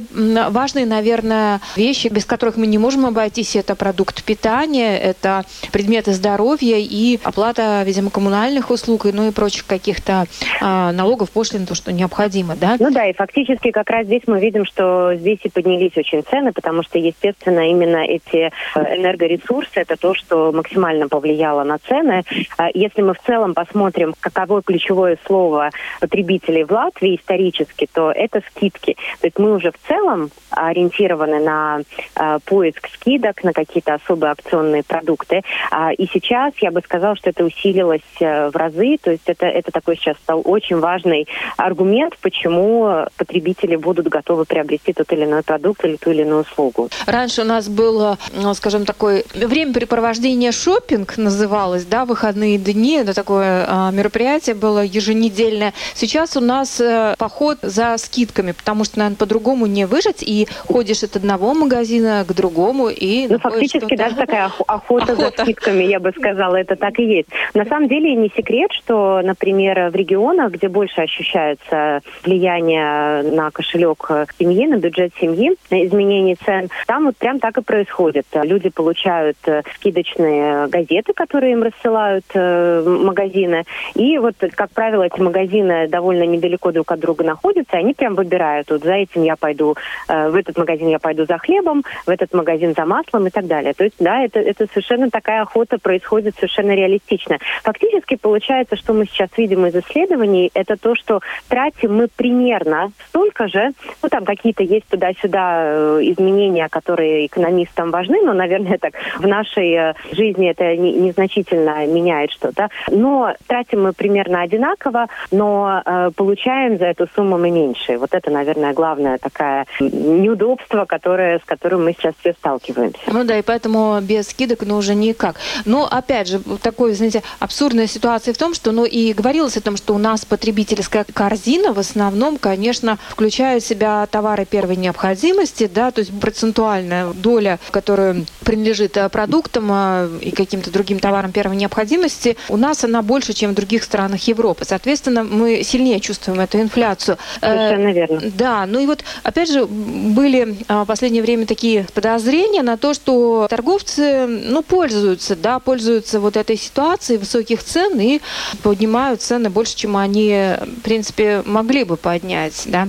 важные, 0.51 0.87
наверное, 0.87 1.61
вещи, 1.77 2.09
без 2.09 2.25
которых 2.25 2.57
мы 2.57 2.67
не 2.67 2.79
можем 2.79 3.07
обойтись, 3.07 3.57
это 3.57 3.75
продукт 3.75 4.25
питания, 4.25 4.99
это 4.99 5.45
предметы 5.73 6.13
здоровья 6.13 6.77
и 6.79 7.19
оплата, 7.23 7.83
видимо, 7.85 8.11
коммунальных 8.11 8.71
услуг, 8.71 9.07
ну 9.13 9.29
и 9.29 9.31
прочих 9.31 9.67
каких-то 9.67 10.27
а, 10.61 10.93
налогов, 10.93 11.31
пошлин, 11.31 11.67
то, 11.67 11.75
что 11.75 11.93
необходимо, 11.93 12.57
да? 12.57 12.77
Ну 12.79 12.91
да, 12.91 13.07
и 13.07 13.13
фактически 13.13 13.60
как 13.69 13.91
раз 13.91 14.07
здесь 14.07 14.23
мы 14.27 14.41
видим, 14.41 14.65
что 14.65 15.15
здесь 15.15 15.39
и 15.43 15.51
поднялись 15.51 15.97
очень 15.97 16.23
цены, 16.23 16.53
потому 16.53 16.83
что, 16.83 16.99
естественно, 16.99 17.69
именно 17.69 17.99
эти 17.99 18.51
э, 18.75 18.97
энергоресурсы, 18.97 19.81
это 19.81 19.97
то, 19.97 20.15
что 20.15 20.51
максимально 20.53 21.09
повлияло 21.09 21.63
на 21.63 21.79
цены. 21.79 22.25
А 22.57 22.69
если 22.73 23.03
мы 23.03 23.13
в 23.13 23.21
целом 23.21 23.53
посмотрим, 23.53 24.15
каково 24.19 24.63
ключевое 24.63 25.19
слово 25.27 25.71
потребителей 26.01 26.65
в 26.65 26.71
Латвии 26.71 27.17
исторически, 27.17 27.87
то 27.93 28.11
это 28.11 28.43
скидки. 28.51 28.97
То 29.21 29.27
есть 29.27 29.39
мы 29.39 29.55
уже 29.55 29.73
в 29.73 29.89
целом 29.89 30.31
ориентированы 30.51 31.41
на 31.41 31.81
э, 32.17 32.39
поиск 32.47 32.89
скидок, 32.95 33.45
на 33.45 33.53
какие-то 33.53 33.95
особые 33.95 34.33
акционные 34.33 34.83
продукты. 34.83 35.43
А, 35.71 35.93
и 35.93 36.07
сейчас 36.07 36.55
я 36.63 36.71
бы 36.71 36.81
сказала, 36.81 37.15
что 37.15 37.29
это 37.29 37.45
усилилось 37.45 38.01
э, 38.21 38.49
в 38.49 38.57
разы. 38.57 38.97
То 39.03 39.11
есть 39.11 39.29
это, 39.29 39.45
это 39.45 39.71
такой 39.71 39.97
сейчас 39.97 40.17
стал 40.17 40.41
очень 40.45 40.79
важный 40.79 41.29
аргумент, 41.59 42.17
почему 42.23 43.05
потребители 43.19 43.50
будут 43.77 44.09
готовы 44.09 44.45
приобрести 44.45 44.93
тот 44.93 45.13
или 45.13 45.25
иной 45.25 45.43
продукт 45.43 45.85
или 45.85 45.97
ту 45.97 46.11
или 46.11 46.23
иную 46.23 46.43
услугу. 46.43 46.89
Раньше 47.07 47.43
у 47.43 47.45
нас 47.45 47.69
было, 47.69 48.19
ну, 48.33 48.55
скажем, 48.55 48.85
такое 48.85 49.25
времяпрепровождение 49.35 50.53
шопинг 50.53 51.17
называлось, 51.17 51.85
да, 51.85 52.05
выходные 52.05 52.59
дни. 52.59 52.97
Это 52.97 53.15
такое 53.15 53.65
а, 53.69 53.91
мероприятие 53.91 54.55
было 54.55 54.85
еженедельное. 54.85 55.73
Сейчас 55.95 56.37
у 56.37 56.41
нас 56.41 56.81
а, 56.81 57.15
поход 57.17 57.59
за 57.63 57.97
скидками, 57.99 58.53
потому 58.53 58.85
что, 58.85 58.99
наверное, 58.99 59.17
по-другому 59.17 59.67
не 59.67 59.87
выжить. 59.87 60.23
И 60.23 60.49
ходишь 60.67 61.03
от 61.03 61.17
одного 61.17 61.55
магазина 61.55 62.25
к 62.27 62.33
другому. 62.33 62.89
И 62.89 63.27
ну, 63.29 63.39
фактически 63.39 63.97
даже 63.97 64.17
такая 64.17 64.47
охота, 64.47 64.81
охота 64.91 65.15
за 65.17 65.31
скидками, 65.31 65.85
я 65.85 66.01
бы 66.01 66.13
сказала, 66.17 66.57
это 66.57 66.77
так 66.77 66.99
и 66.99 67.05
есть. 67.05 67.29
На 67.55 67.65
самом 67.65 67.89
деле 67.89 68.15
не 68.15 68.29
секрет, 68.29 68.71
что, 68.73 69.21
например, 69.23 69.91
в 69.91 69.95
регионах, 69.95 70.53
где 70.53 70.69
больше 70.69 71.01
ощущается 71.01 72.01
влияние 72.25 73.23
на 73.41 73.51
кошелек 73.51 74.07
семьи, 74.39 74.67
на 74.67 74.77
бюджет 74.77 75.13
семьи, 75.19 75.57
на 75.71 75.87
изменение 75.87 76.37
цен, 76.37 76.69
там 76.87 77.07
вот 77.07 77.17
прям 77.17 77.41
так 77.41 77.57
и 77.57 77.63
происходит. 77.63 78.27
Люди 78.35 78.69
получают 78.69 79.37
э, 79.47 79.63
скидочные 79.77 80.67
газеты, 80.67 81.13
которые 81.15 81.53
им 81.53 81.63
рассылают 81.63 82.25
э, 82.35 82.83
магазины, 82.87 83.65
и 83.95 84.19
вот, 84.19 84.35
как 84.55 84.71
правило, 84.73 85.05
эти 85.05 85.21
магазины 85.21 85.89
довольно 85.89 86.25
недалеко 86.25 86.71
друг 86.73 86.93
от 86.93 87.01
друга 87.01 87.25
находятся, 87.25 87.79
они 87.79 87.95
прям 87.95 88.15
выбирают, 88.15 88.71
вот 88.71 88.83
за 88.83 88.95
этим 88.95 89.23
я 89.23 89.37
пойду, 89.37 89.77
э, 90.09 90.29
в 90.29 90.37
этот 90.37 90.59
магазин 90.59 90.89
я 90.89 90.99
пойду 90.99 91.25
за 91.25 91.39
хлебом, 91.39 91.83
в 92.07 92.11
этот 92.11 92.35
магазин 92.35 92.75
за 92.77 92.85
маслом 92.85 93.27
и 93.27 93.31
так 93.31 93.47
далее. 93.47 93.73
То 93.73 93.85
есть, 93.85 93.97
да, 93.99 94.23
это, 94.23 94.39
это 94.39 94.67
совершенно 94.67 95.11
такая 95.11 95.43
охота 95.43 95.79
происходит 95.79 96.35
совершенно 96.37 96.73
реалистично. 96.75 97.39
Фактически 97.63 98.17
получается, 98.17 98.77
что 98.77 98.93
мы 98.93 99.07
сейчас 99.07 99.31
видим 99.37 99.65
из 99.67 99.75
исследований, 99.75 100.51
это 100.53 100.77
то, 100.77 100.95
что 100.95 101.21
тратим 101.49 101.97
мы 101.97 102.09
примерно 102.09 102.93
столько 103.09 103.30
же, 103.49 103.73
ну 104.03 104.09
там 104.09 104.25
какие-то 104.25 104.63
есть 104.63 104.87
туда-сюда 104.89 105.63
э, 105.65 106.01
изменения, 106.03 106.69
которые 106.69 107.27
экономистам 107.27 107.91
важны, 107.91 108.23
но, 108.23 108.33
наверное, 108.33 108.79
так 108.79 108.95
в 109.19 109.27
нашей 109.27 109.73
э, 109.73 109.95
жизни 110.13 110.51
это 110.51 110.77
незначительно 110.77 111.87
меняет 111.87 112.31
что-то. 112.33 112.69
Но 112.91 113.35
тратим 113.47 113.83
мы 113.83 113.93
примерно 113.93 114.43
одинаково, 114.43 115.07
но 115.31 115.83
э, 115.85 116.11
получаем 116.15 116.79
за 116.79 116.87
эту 116.87 117.09
сумму 117.15 117.39
мы 117.39 117.51
меньше. 117.51 117.99
Вот 117.99 118.11
это, 118.13 118.31
наверное, 118.31 118.73
главное 118.73 119.19
такая 119.19 119.67
неудобство, 119.81 120.85
которое, 120.85 121.39
с 121.39 121.45
которым 121.45 121.85
мы 121.85 121.93
сейчас 121.93 122.15
все 122.21 122.33
сталкиваемся. 122.33 122.99
Ну 123.07 123.25
да, 123.25 123.39
и 123.39 123.43
поэтому 123.43 123.99
без 124.01 124.29
скидок, 124.29 124.61
ну, 124.63 124.77
уже 124.77 124.95
никак. 124.95 125.37
Но, 125.65 125.87
опять 125.87 126.29
же, 126.29 126.41
такой, 126.63 126.93
знаете, 126.93 127.23
абсурдная 127.39 127.87
ситуация 127.87 128.35
в 128.35 128.39
том, 128.39 128.55
что, 128.55 128.73
ну, 128.73 128.85
и 128.85 129.13
говорилось 129.13 129.57
о 129.57 129.63
том, 129.63 129.77
что 129.77 129.95
у 129.95 129.99
нас 129.99 130.25
потребительская 130.25 131.05
корзина 131.13 131.73
в 131.73 131.79
основном, 131.79 132.39
конечно, 132.39 132.99
включает 133.21 133.63
в 133.63 133.67
себя 133.67 134.09
товары 134.11 134.47
первой 134.47 134.77
необходимости, 134.77 135.71
да, 135.73 135.91
то 135.91 135.99
есть 135.99 136.11
процентуальная 136.19 137.13
доля, 137.13 137.59
которая 137.71 138.25
принадлежит 138.47 138.97
э, 138.97 139.11
продуктам 139.11 139.69
э, 139.71 140.09
и 140.23 140.31
каким-то 140.31 140.71
другим 140.71 140.99
товарам 140.99 141.31
первой 141.31 141.57
необходимости, 141.57 142.39
у 142.49 142.57
нас 142.57 142.83
она 142.83 143.03
больше, 143.03 143.35
чем 143.35 143.51
в 143.51 143.55
других 143.55 143.83
странах 143.83 144.23
Европы. 144.23 144.65
Соответственно, 144.67 145.23
мы 145.23 145.63
сильнее 145.65 146.01
чувствуем 146.01 146.41
эту 146.41 146.63
инфляцию. 146.63 147.19
Э, 147.43 147.69
Совершенно 147.69 147.93
верно. 147.93 148.21
Да, 148.39 148.65
ну 148.65 148.81
и 148.81 148.87
вот, 148.87 149.05
опять 149.23 149.53
же, 149.53 149.67
были 149.67 150.57
в 150.67 150.87
последнее 150.87 151.23
время 151.23 151.45
такие 151.45 151.87
подозрения 151.93 152.63
на 152.63 152.79
то, 152.79 152.95
что 152.95 153.49
торговцы, 153.51 154.27
ну, 154.27 154.63
пользуются, 154.63 155.37
да, 155.37 155.59
пользуются 155.59 156.21
вот 156.21 156.39
этой 156.39 156.57
ситуацией 156.57 157.19
высоких 157.19 157.63
цен 157.63 158.01
и 158.01 158.23
поднимают 158.63 159.21
цены 159.21 159.51
больше, 159.51 159.77
чем 159.77 159.99
они, 159.99 160.55
в 160.63 160.81
принципе, 160.81 161.43
могли 161.45 161.85
бы 161.85 161.99
поднять, 161.99 162.63
да, 162.65 162.89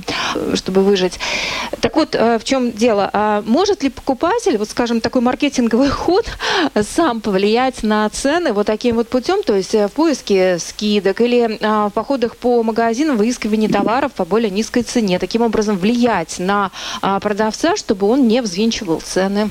чтобы 0.55 0.81
выжить. 0.81 1.19
Так 1.81 1.95
вот, 1.95 2.15
в 2.15 2.41
чем 2.43 2.71
дело? 2.71 3.09
А 3.13 3.43
может 3.45 3.83
ли 3.83 3.89
покупатель, 3.89 4.57
вот 4.57 4.69
скажем, 4.69 5.01
такой 5.01 5.21
маркетинговый 5.21 5.89
ход 6.01 6.25
сам 6.81 7.21
повлиять 7.21 7.83
на 7.83 8.09
цены 8.09 8.53
вот 8.53 8.67
таким 8.67 8.95
вот 8.95 9.07
путем, 9.09 9.43
то 9.43 9.55
есть 9.55 9.73
в 9.73 9.89
поиске 9.89 10.59
скидок 10.59 11.21
или 11.21 11.57
в 11.61 11.91
походах 11.91 12.37
по 12.37 12.63
магазинам, 12.63 13.17
выискивании 13.17 13.67
товаров 13.67 14.11
по 14.13 14.25
более 14.25 14.49
низкой 14.49 14.83
цене, 14.83 15.19
таким 15.19 15.41
образом 15.41 15.77
влиять 15.77 16.39
на 16.39 16.71
продавца, 17.01 17.75
чтобы 17.75 18.07
он 18.07 18.27
не 18.27 18.41
взвинчивал 18.41 19.01
цены? 19.01 19.49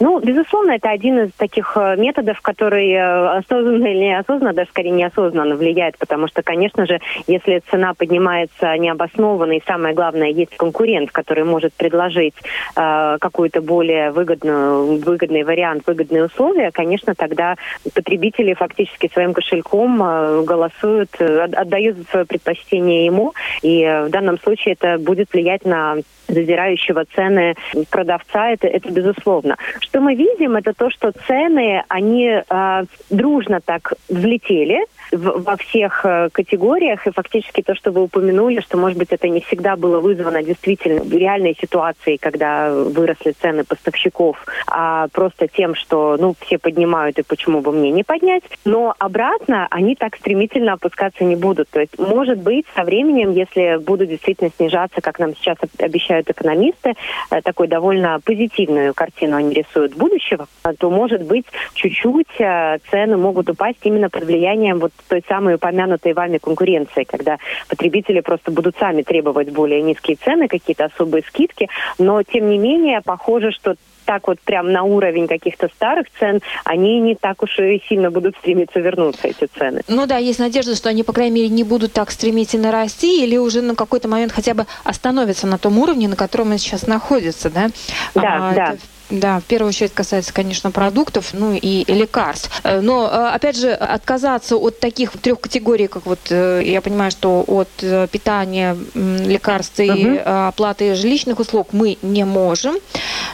Ну, 0.00 0.20
безусловно, 0.20 0.72
это 0.72 0.90
один 0.90 1.18
из 1.24 1.32
таких 1.32 1.76
э, 1.76 1.96
методов, 1.96 2.40
который 2.40 2.90
э, 2.92 3.38
осознанно 3.38 3.86
или 3.86 4.04
неосознанно, 4.04 4.52
даже 4.52 4.70
скорее 4.70 4.90
неосознанно 4.90 5.56
влияет, 5.56 5.98
потому 5.98 6.28
что, 6.28 6.42
конечно 6.42 6.86
же, 6.86 7.00
если 7.26 7.62
цена 7.70 7.94
поднимается 7.94 8.76
необоснованно, 8.76 9.52
и 9.52 9.62
самое 9.66 9.94
главное, 9.94 10.28
есть 10.28 10.56
конкурент, 10.56 11.10
который 11.10 11.44
может 11.44 11.72
предложить 11.74 12.34
э, 12.76 13.16
какой-то 13.20 13.60
более 13.60 14.10
выгодную, 14.10 14.98
выгодный 15.00 15.44
вариант, 15.44 15.84
выгодные 15.86 16.26
условия, 16.26 16.70
конечно, 16.70 17.14
тогда 17.14 17.56
потребители 17.94 18.54
фактически 18.54 19.10
своим 19.12 19.32
кошельком 19.32 20.02
э, 20.02 20.42
голосуют, 20.42 21.10
э, 21.18 21.44
отдают 21.44 21.96
свое 22.10 22.26
предпочтение 22.26 23.06
ему, 23.06 23.32
и 23.62 23.84
в 24.06 24.10
данном 24.10 24.38
случае 24.40 24.74
это 24.74 24.98
будет 24.98 25.32
влиять 25.32 25.64
на 25.64 25.96
задирающего 26.28 27.04
цены 27.14 27.54
продавца, 27.90 28.50
это, 28.50 28.66
это 28.66 28.90
безусловно. 28.90 29.56
Что 29.80 30.00
мы 30.00 30.14
видим, 30.14 30.56
это 30.56 30.72
то, 30.72 30.90
что 30.90 31.12
цены, 31.26 31.84
они 31.88 32.26
э, 32.28 32.84
дружно 33.10 33.60
так 33.60 33.94
взлетели, 34.08 34.86
во 35.16 35.56
всех 35.56 36.04
э, 36.04 36.28
категориях. 36.32 37.06
И 37.06 37.10
фактически 37.10 37.62
то, 37.62 37.74
что 37.74 37.92
вы 37.92 38.02
упомянули, 38.02 38.60
что, 38.60 38.76
может 38.76 38.98
быть, 38.98 39.08
это 39.10 39.28
не 39.28 39.40
всегда 39.40 39.76
было 39.76 40.00
вызвано 40.00 40.42
действительно 40.42 41.02
реальной 41.14 41.56
ситуацией, 41.60 42.18
когда 42.18 42.70
выросли 42.70 43.32
цены 43.32 43.64
поставщиков, 43.64 44.44
а 44.66 45.08
просто 45.08 45.48
тем, 45.48 45.74
что, 45.74 46.16
ну, 46.18 46.34
все 46.40 46.58
поднимают, 46.58 47.18
и 47.18 47.22
почему 47.22 47.60
бы 47.60 47.72
мне 47.72 47.90
не 47.90 48.02
поднять. 48.02 48.42
Но 48.64 48.94
обратно 48.98 49.66
они 49.70 49.94
так 49.94 50.16
стремительно 50.16 50.74
опускаться 50.74 51.24
не 51.24 51.36
будут. 51.36 51.68
То 51.70 51.80
есть, 51.80 51.98
может 51.98 52.38
быть, 52.38 52.66
со 52.74 52.84
временем, 52.84 53.32
если 53.32 53.78
будут 53.78 54.08
действительно 54.08 54.50
снижаться, 54.56 55.00
как 55.00 55.18
нам 55.18 55.34
сейчас 55.36 55.56
обещают 55.78 56.30
экономисты, 56.30 56.94
э, 57.30 57.42
такой 57.42 57.68
довольно 57.68 58.20
позитивную 58.24 58.94
картину 58.94 59.36
они 59.36 59.54
рисуют 59.54 59.94
будущего, 59.94 60.46
то, 60.78 60.90
может 60.90 61.22
быть, 61.22 61.46
чуть-чуть 61.74 62.40
э, 62.40 62.78
цены 62.90 63.16
могут 63.16 63.48
упасть 63.50 63.78
именно 63.82 64.10
под 64.10 64.24
влиянием 64.24 64.78
вот 64.78 64.92
той 65.04 65.24
самой 65.28 65.54
упомянутой 65.54 66.12
вами 66.12 66.38
конкуренции, 66.38 67.04
когда 67.04 67.38
потребители 67.68 68.20
просто 68.20 68.50
будут 68.50 68.76
сами 68.78 69.02
требовать 69.02 69.50
более 69.50 69.82
низкие 69.82 70.16
цены, 70.16 70.48
какие-то 70.48 70.86
особые 70.86 71.22
скидки, 71.22 71.68
но 71.98 72.22
тем 72.22 72.48
не 72.48 72.58
менее 72.58 73.00
похоже, 73.02 73.50
что 73.52 73.76
так 74.04 74.28
вот 74.28 74.40
прям 74.40 74.72
на 74.72 74.82
уровень 74.82 75.26
каких-то 75.26 75.68
старых 75.68 76.06
цен, 76.18 76.40
они 76.64 77.00
не 77.00 77.14
так 77.14 77.42
уж 77.42 77.58
и 77.58 77.82
сильно 77.88 78.10
будут 78.10 78.36
стремиться 78.36 78.80
вернуться, 78.80 79.28
эти 79.28 79.46
цены. 79.46 79.82
Ну 79.88 80.06
да, 80.06 80.18
есть 80.18 80.38
надежда, 80.38 80.76
что 80.76 80.88
они, 80.88 81.02
по 81.02 81.12
крайней 81.12 81.34
мере, 81.34 81.48
не 81.48 81.64
будут 81.64 81.92
так 81.92 82.10
стремительно 82.10 82.70
расти 82.70 83.24
или 83.24 83.36
уже 83.36 83.62
на 83.62 83.74
какой-то 83.74 84.08
момент 84.08 84.32
хотя 84.32 84.54
бы 84.54 84.66
остановятся 84.84 85.46
на 85.46 85.58
том 85.58 85.78
уровне, 85.78 86.08
на 86.08 86.16
котором 86.16 86.50
они 86.50 86.58
сейчас 86.58 86.86
находятся, 86.86 87.50
да? 87.50 87.68
Да, 88.14 88.50
а, 88.50 88.54
да. 88.54 88.76
Да, 89.10 89.40
в 89.40 89.44
первую 89.44 89.68
очередь 89.68 89.92
касается, 89.92 90.32
конечно, 90.32 90.70
продуктов, 90.70 91.34
ну 91.34 91.54
и 91.54 91.84
лекарств. 91.92 92.50
Э, 92.64 92.80
но, 92.80 93.06
э, 93.06 93.34
опять 93.34 93.56
же, 93.56 93.72
отказаться 93.72 94.56
от 94.56 94.80
таких 94.80 95.12
трех 95.12 95.40
категорий, 95.40 95.88
как 95.88 96.06
вот 96.06 96.20
э, 96.30 96.62
я 96.64 96.80
понимаю, 96.80 97.10
что 97.10 97.44
от 97.46 97.68
питания, 98.10 98.76
лекарств 98.94 99.78
и 99.80 99.90
угу. 99.90 100.20
оплаты 100.24 100.94
жилищных 100.94 101.38
услуг 101.38 101.68
мы 101.72 101.98
не 102.02 102.24
можем. 102.24 102.76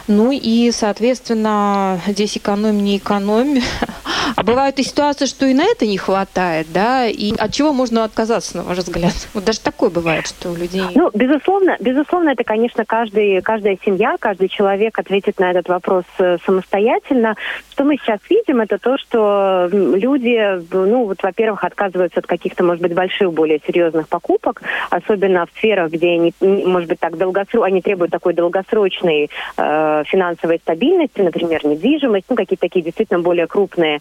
Ну 0.07 0.31
и, 0.31 0.71
соответственно, 0.71 2.01
здесь 2.07 2.37
экономим, 2.37 2.83
не 2.83 2.97
экономим. 2.97 3.63
А 4.35 4.43
бывают 4.43 4.79
и 4.79 4.83
ситуации, 4.83 5.25
что 5.25 5.45
и 5.45 5.53
на 5.53 5.63
это 5.63 5.85
не 5.85 5.97
хватает, 5.97 6.67
да, 6.73 7.07
и 7.07 7.33
от 7.35 7.53
чего 7.53 7.73
можно 7.73 8.03
отказаться, 8.03 8.57
на 8.57 8.63
ваш 8.63 8.79
взгляд? 8.79 9.13
Вот 9.33 9.45
даже 9.45 9.61
такое 9.61 9.89
бывает, 9.89 10.27
что 10.27 10.49
у 10.49 10.55
людей... 10.55 10.83
Ну, 10.93 11.09
безусловно, 11.13 11.77
безусловно, 11.79 12.29
это, 12.29 12.43
конечно, 12.43 12.85
каждый, 12.85 13.41
каждая 13.41 13.77
семья, 13.83 14.15
каждый 14.19 14.49
человек 14.49 14.97
ответит 14.99 15.39
на 15.39 15.51
этот 15.51 15.69
вопрос 15.69 16.03
э, 16.19 16.37
самостоятельно. 16.45 17.35
Что 17.71 17.83
мы 17.83 17.97
сейчас 17.97 18.19
видим, 18.29 18.61
это 18.61 18.77
то, 18.77 18.97
что 18.97 19.69
люди, 19.71 20.61
ну, 20.71 21.05
вот, 21.05 21.23
во-первых, 21.23 21.63
отказываются 21.63 22.19
от 22.19 22.27
каких-то, 22.27 22.63
может 22.63 22.81
быть, 22.81 22.93
больших, 22.93 23.33
более 23.33 23.59
серьезных 23.65 24.07
покупок, 24.07 24.61
особенно 24.89 25.45
в 25.45 25.57
сферах, 25.57 25.91
где 25.91 26.11
они, 26.11 26.33
может 26.41 26.89
быть, 26.89 26.99
так 26.99 27.17
долгосрочно, 27.17 27.65
они 27.65 27.81
требуют 27.81 28.11
такой 28.11 28.33
долгосрочной 28.33 29.29
э, 29.57 30.03
финансовой 30.07 30.59
стабильности, 30.59 31.21
например, 31.21 31.65
недвижимость, 31.65 32.25
ну, 32.29 32.35
какие-то 32.35 32.61
такие 32.61 32.83
действительно 32.83 33.19
более 33.19 33.47
крупные 33.47 33.99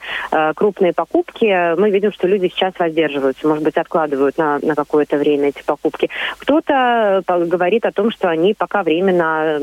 крупные 0.55 0.93
покупки, 0.93 1.77
мы 1.77 1.91
видим, 1.91 2.12
что 2.12 2.29
люди 2.29 2.49
сейчас 2.49 2.75
воздерживаются, 2.79 3.47
может 3.47 3.65
быть, 3.65 3.77
откладывают 3.77 4.39
на, 4.39 4.59
на 4.61 4.75
какое-то 4.75 5.17
время 5.17 5.49
эти 5.49 5.62
покупки. 5.65 6.09
Кто-то 6.39 7.23
э, 7.27 7.45
говорит 7.45 7.85
о 7.87 7.93
том, 7.93 8.11
что 8.11 8.29
они 8.29 8.55
пока 8.55 8.83
временно 8.83 9.61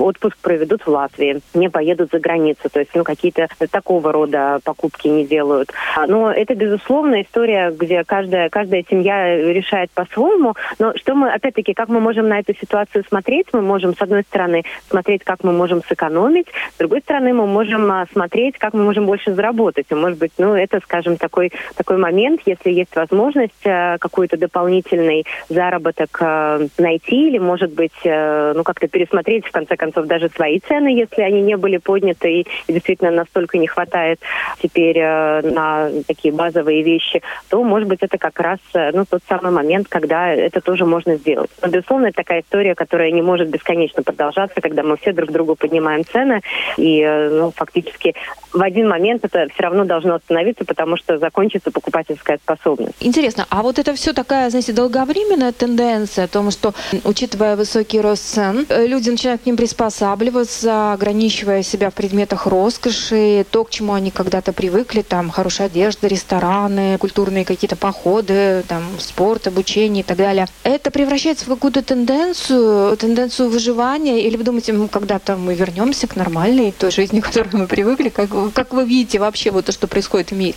отпуск 0.00 0.36
проведут 0.38 0.82
в 0.82 0.88
Латвии, 0.88 1.40
не 1.54 1.68
поедут 1.68 2.10
за 2.12 2.18
границу, 2.18 2.68
то 2.70 2.80
есть 2.80 2.92
ну, 2.94 3.04
какие-то 3.04 3.48
такого 3.70 4.12
рода 4.12 4.60
покупки 4.64 5.08
не 5.08 5.26
делают. 5.26 5.72
Но 6.06 6.32
это, 6.32 6.54
безусловно, 6.54 7.22
история, 7.22 7.70
где 7.70 8.04
каждая, 8.04 8.48
каждая 8.48 8.84
семья 8.88 9.36
решает 9.36 9.90
по-своему. 9.90 10.54
Но 10.78 10.96
что 10.96 11.14
мы, 11.14 11.32
опять-таки, 11.32 11.74
как 11.74 11.88
мы 11.88 12.00
можем 12.00 12.28
на 12.28 12.40
эту 12.40 12.54
ситуацию 12.54 13.04
смотреть? 13.08 13.46
Мы 13.52 13.62
можем, 13.62 13.94
с 13.94 14.02
одной 14.02 14.22
стороны, 14.22 14.64
смотреть, 14.88 15.24
как 15.24 15.44
мы 15.44 15.52
можем 15.52 15.82
сэкономить, 15.82 16.46
с 16.74 16.78
другой 16.78 17.00
стороны, 17.00 17.32
мы 17.32 17.46
можем 17.46 17.90
а, 17.90 18.06
смотреть, 18.12 18.58
как 18.58 18.74
мы 18.74 18.84
можем 18.84 19.06
больше 19.06 19.34
заработать 19.34 19.86
работать. 19.94 20.04
может 20.04 20.18
быть, 20.18 20.32
ну, 20.38 20.54
это, 20.54 20.80
скажем, 20.80 21.16
такой, 21.16 21.52
такой 21.76 21.96
момент, 21.96 22.40
если 22.46 22.70
есть 22.70 22.94
возможность 22.94 23.52
э, 23.64 23.96
какой-то 23.98 24.36
дополнительный 24.36 25.24
заработок 25.48 26.16
э, 26.20 26.68
найти 26.78 27.28
или, 27.28 27.38
может 27.38 27.72
быть, 27.72 27.92
э, 28.04 28.52
ну, 28.54 28.62
как-то 28.62 28.88
пересмотреть, 28.88 29.46
в 29.46 29.50
конце 29.50 29.76
концов, 29.76 30.06
даже 30.06 30.28
свои 30.28 30.60
цены, 30.60 30.88
если 30.88 31.22
они 31.22 31.40
не 31.42 31.56
были 31.56 31.78
подняты 31.78 32.40
и, 32.40 32.46
и 32.66 32.72
действительно 32.72 33.10
настолько 33.10 33.58
не 33.58 33.66
хватает 33.66 34.20
теперь 34.62 34.98
э, 34.98 35.42
на 35.42 35.90
такие 36.06 36.32
базовые 36.32 36.82
вещи, 36.82 37.22
то, 37.48 37.62
может 37.62 37.88
быть, 37.88 38.00
это 38.02 38.18
как 38.18 38.38
раз, 38.40 38.58
э, 38.74 38.90
ну, 38.92 39.04
тот 39.04 39.22
самый 39.28 39.52
момент, 39.52 39.88
когда 39.88 40.28
это 40.28 40.60
тоже 40.60 40.84
можно 40.84 41.16
сделать. 41.16 41.50
Но, 41.62 41.68
безусловно, 41.68 42.06
это 42.06 42.16
такая 42.16 42.40
история, 42.40 42.74
которая 42.74 43.10
не 43.10 43.22
может 43.22 43.48
бесконечно 43.48 44.02
продолжаться, 44.02 44.60
когда 44.60 44.82
мы 44.82 44.96
все 44.96 45.12
друг 45.12 45.30
другу 45.30 45.56
поднимаем 45.56 46.04
цены, 46.04 46.40
и, 46.76 47.00
э, 47.00 47.30
ну, 47.30 47.50
фактически 47.50 48.14
в 48.54 48.62
один 48.62 48.88
момент 48.88 49.24
это 49.24 49.48
все 49.52 49.62
равно 49.64 49.73
должно 49.84 50.14
остановиться, 50.14 50.64
потому 50.64 50.96
что 50.96 51.18
закончится 51.18 51.70
покупательская 51.72 52.38
способность. 52.38 52.94
Интересно, 53.00 53.46
а 53.50 53.62
вот 53.62 53.78
это 53.78 53.94
все 53.94 54.12
такая, 54.12 54.50
знаете, 54.50 54.72
долговременная 54.72 55.52
тенденция 55.52 56.26
о 56.26 56.28
том, 56.28 56.50
что, 56.50 56.74
учитывая 57.04 57.56
высокий 57.56 58.00
рост 58.00 58.22
цен, 58.22 58.66
э, 58.68 58.86
люди 58.86 59.10
начинают 59.10 59.42
к 59.42 59.46
ним 59.46 59.56
приспосабливаться, 59.56 60.92
ограничивая 60.92 61.62
себя 61.62 61.90
в 61.90 61.94
предметах 61.94 62.46
роскоши, 62.46 63.44
то, 63.50 63.64
к 63.64 63.70
чему 63.70 63.94
они 63.94 64.10
когда-то 64.10 64.52
привыкли, 64.52 65.02
там, 65.02 65.30
хорошая 65.30 65.66
одежда, 65.66 66.06
рестораны, 66.06 66.98
культурные 66.98 67.44
какие-то 67.44 67.76
походы, 67.76 68.64
там, 68.68 68.82
спорт, 68.98 69.46
обучение 69.46 70.02
и 70.02 70.06
так 70.06 70.16
далее. 70.16 70.46
Это 70.62 70.90
превращается 70.90 71.46
в 71.46 71.48
какую-то 71.48 71.82
тенденцию, 71.82 72.96
тенденцию 72.96 73.50
выживания, 73.50 74.20
или 74.20 74.36
вы 74.36 74.44
думаете, 74.44 74.74
когда-то 74.90 75.36
мы 75.36 75.54
вернемся 75.54 76.06
к 76.06 76.16
нормальной 76.16 76.72
той 76.72 76.90
жизни, 76.90 77.20
к 77.20 77.26
которой 77.26 77.48
мы 77.52 77.66
привыкли, 77.66 78.08
как, 78.08 78.30
как 78.52 78.72
вы 78.72 78.84
видите 78.84 79.18
вообще 79.18 79.50
вот 79.50 79.63
то, 79.64 79.72
что 79.72 79.88
происходит 79.88 80.30
в 80.30 80.34
мире? 80.34 80.54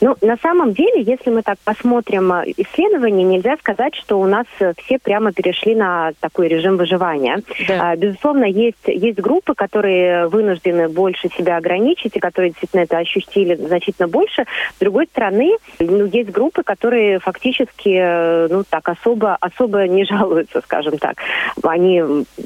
Ну, 0.00 0.16
на 0.22 0.36
самом 0.38 0.72
деле, 0.72 1.02
если 1.02 1.30
мы 1.30 1.42
так 1.42 1.58
посмотрим 1.64 2.32
э, 2.32 2.52
исследования, 2.56 3.22
нельзя 3.22 3.56
сказать, 3.58 3.94
что 3.94 4.18
у 4.18 4.26
нас 4.26 4.46
э, 4.58 4.72
все 4.78 4.98
прямо 4.98 5.32
перешли 5.32 5.74
на 5.74 6.12
такой 6.20 6.48
режим 6.48 6.76
выживания. 6.78 7.42
Да. 7.68 7.90
А, 7.90 7.96
безусловно, 7.96 8.44
есть, 8.44 8.86
есть 8.86 9.18
группы, 9.20 9.54
которые 9.54 10.28
вынуждены 10.28 10.88
больше 10.88 11.28
себя 11.28 11.58
ограничить, 11.58 12.16
и 12.16 12.20
которые 12.20 12.50
действительно 12.50 12.80
это 12.80 12.96
ощутили 12.98 13.54
значительно 13.56 14.08
больше. 14.08 14.46
С 14.76 14.80
другой 14.80 15.06
стороны, 15.06 15.56
ну, 15.78 16.06
есть 16.06 16.30
группы, 16.30 16.62
которые 16.62 17.18
фактически, 17.18 17.94
э, 18.00 18.48
ну, 18.50 18.64
так 18.68 18.88
особо, 18.88 19.36
особо 19.40 19.86
не 19.86 20.04
жалуются, 20.06 20.62
скажем 20.62 20.96
так. 20.96 21.16
Они, 21.62 22.02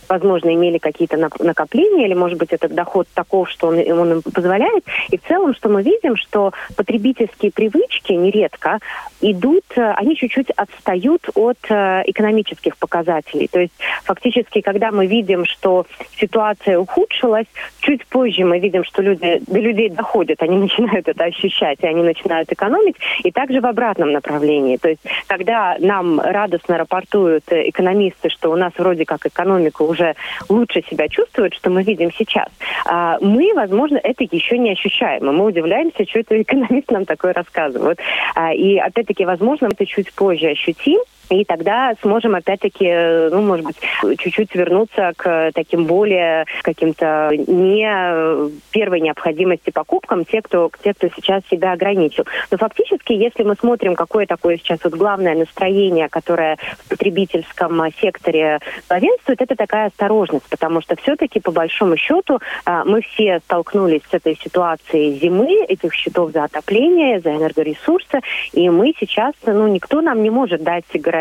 возможно, 0.08 0.52
имели 0.52 0.78
какие-то 0.78 1.16
накопления, 1.16 2.06
или, 2.06 2.14
может 2.14 2.38
быть, 2.38 2.52
этот 2.52 2.74
доход 2.74 3.06
таков, 3.14 3.48
что 3.48 3.68
он, 3.68 3.78
он 3.78 4.12
им 4.12 4.22
позволяет. 4.22 4.84
И 5.10 5.18
в 5.18 5.22
целом, 5.22 5.54
что 5.54 5.68
мы 5.68 5.82
видим, 5.82 6.16
что 6.16 6.52
потребительские 6.76 7.43
потребительские 7.44 7.50
привычки 7.50 8.12
нередко 8.12 8.78
идут, 9.20 9.64
э, 9.76 9.92
они 9.96 10.16
чуть-чуть 10.16 10.50
отстают 10.50 11.28
от 11.34 11.58
э, 11.68 12.02
экономических 12.06 12.76
показателей. 12.76 13.48
То 13.48 13.60
есть 13.60 13.72
фактически, 14.04 14.60
когда 14.60 14.90
мы 14.90 15.06
видим, 15.06 15.44
что 15.44 15.86
ситуация 16.18 16.78
ухудшилась, 16.78 17.46
чуть 17.80 18.06
позже 18.06 18.44
мы 18.44 18.58
видим, 18.58 18.84
что 18.84 19.02
люди, 19.02 19.40
до 19.46 19.58
людей 19.58 19.90
доходят, 19.90 20.42
они 20.42 20.58
начинают 20.68 21.08
это 21.08 21.24
ощущать, 21.24 21.78
и 21.82 21.86
они 21.86 22.02
начинают 22.02 22.52
экономить, 22.52 22.96
и 23.22 23.30
также 23.30 23.60
в 23.60 23.66
обратном 23.66 24.12
направлении. 24.12 24.76
То 24.76 24.88
есть 24.90 25.00
когда 25.26 25.76
нам 25.78 26.20
радостно 26.20 26.78
рапортуют 26.78 27.44
э, 27.50 27.68
экономисты, 27.68 28.28
что 28.28 28.50
у 28.50 28.56
нас 28.56 28.72
вроде 28.76 29.04
как 29.04 29.26
экономика 29.26 29.82
уже 29.82 30.14
лучше 30.48 30.82
себя 30.90 31.08
чувствует, 31.08 31.54
что 31.54 31.70
мы 31.70 31.82
видим 31.82 32.10
сейчас, 32.12 32.48
а, 32.86 33.18
мы, 33.20 33.52
возможно, 33.54 33.98
это 34.02 34.24
еще 34.30 34.58
не 34.58 34.72
ощущаем. 34.72 35.28
И 35.28 35.32
мы 35.32 35.46
удивляемся, 35.46 36.04
что 36.06 36.20
это 36.20 36.40
экономист 36.42 36.90
нам 36.90 37.04
такое 37.04 37.32
рассказывают. 37.34 37.98
А, 38.34 38.52
и 38.52 38.78
опять-таки, 38.78 39.24
возможно, 39.24 39.66
это 39.66 39.86
чуть 39.86 40.12
позже 40.12 40.48
ощутим, 40.48 41.00
и 41.30 41.44
тогда 41.44 41.94
сможем 42.02 42.34
опять-таки, 42.34 42.86
э, 42.86 43.28
ну, 43.30 43.42
может 43.42 43.66
быть, 43.66 43.76
чуть-чуть 44.18 44.54
вернуться 44.54 45.12
к 45.16 45.50
таким 45.54 45.86
более 45.86 46.46
каким-то 46.62 47.30
не 47.32 48.50
первой 48.70 49.00
необходимости 49.00 49.70
покупкам, 49.70 50.24
те, 50.24 50.42
кто, 50.42 50.70
те, 50.82 50.94
кто 50.94 51.08
сейчас 51.08 51.42
себя 51.50 51.72
ограничил. 51.72 52.24
Но 52.50 52.58
фактически, 52.58 53.12
если 53.12 53.42
мы 53.42 53.54
смотрим, 53.54 53.94
какое 53.94 54.26
такое 54.26 54.56
сейчас 54.56 54.80
вот 54.84 54.94
главное 54.94 55.34
настроение, 55.34 56.08
которое 56.08 56.58
в 56.84 56.88
потребительском 56.90 57.82
секторе 58.00 58.60
главенствует, 58.88 59.40
это 59.40 59.56
такая 59.56 59.86
осторожность, 59.86 60.48
потому 60.48 60.80
что 60.80 60.96
все-таки, 60.96 61.40
по 61.40 61.50
большому 61.50 61.96
счету, 61.96 62.40
а, 62.64 62.84
мы 62.84 63.02
все 63.02 63.40
столкнулись 63.40 64.02
с 64.10 64.14
этой 64.14 64.36
ситуацией 64.36 65.18
зимы, 65.18 65.64
этих 65.68 65.94
счетов 65.94 66.32
за 66.32 66.44
отопление, 66.44 67.20
за 67.20 67.36
энергоресурсы, 67.36 68.20
и 68.52 68.68
мы 68.70 68.94
сейчас, 68.98 69.34
ну, 69.46 69.66
никто 69.68 70.00
нам 70.00 70.22
не 70.22 70.30
может 70.30 70.62
дать 70.62 70.84
гарантии, 70.94 71.13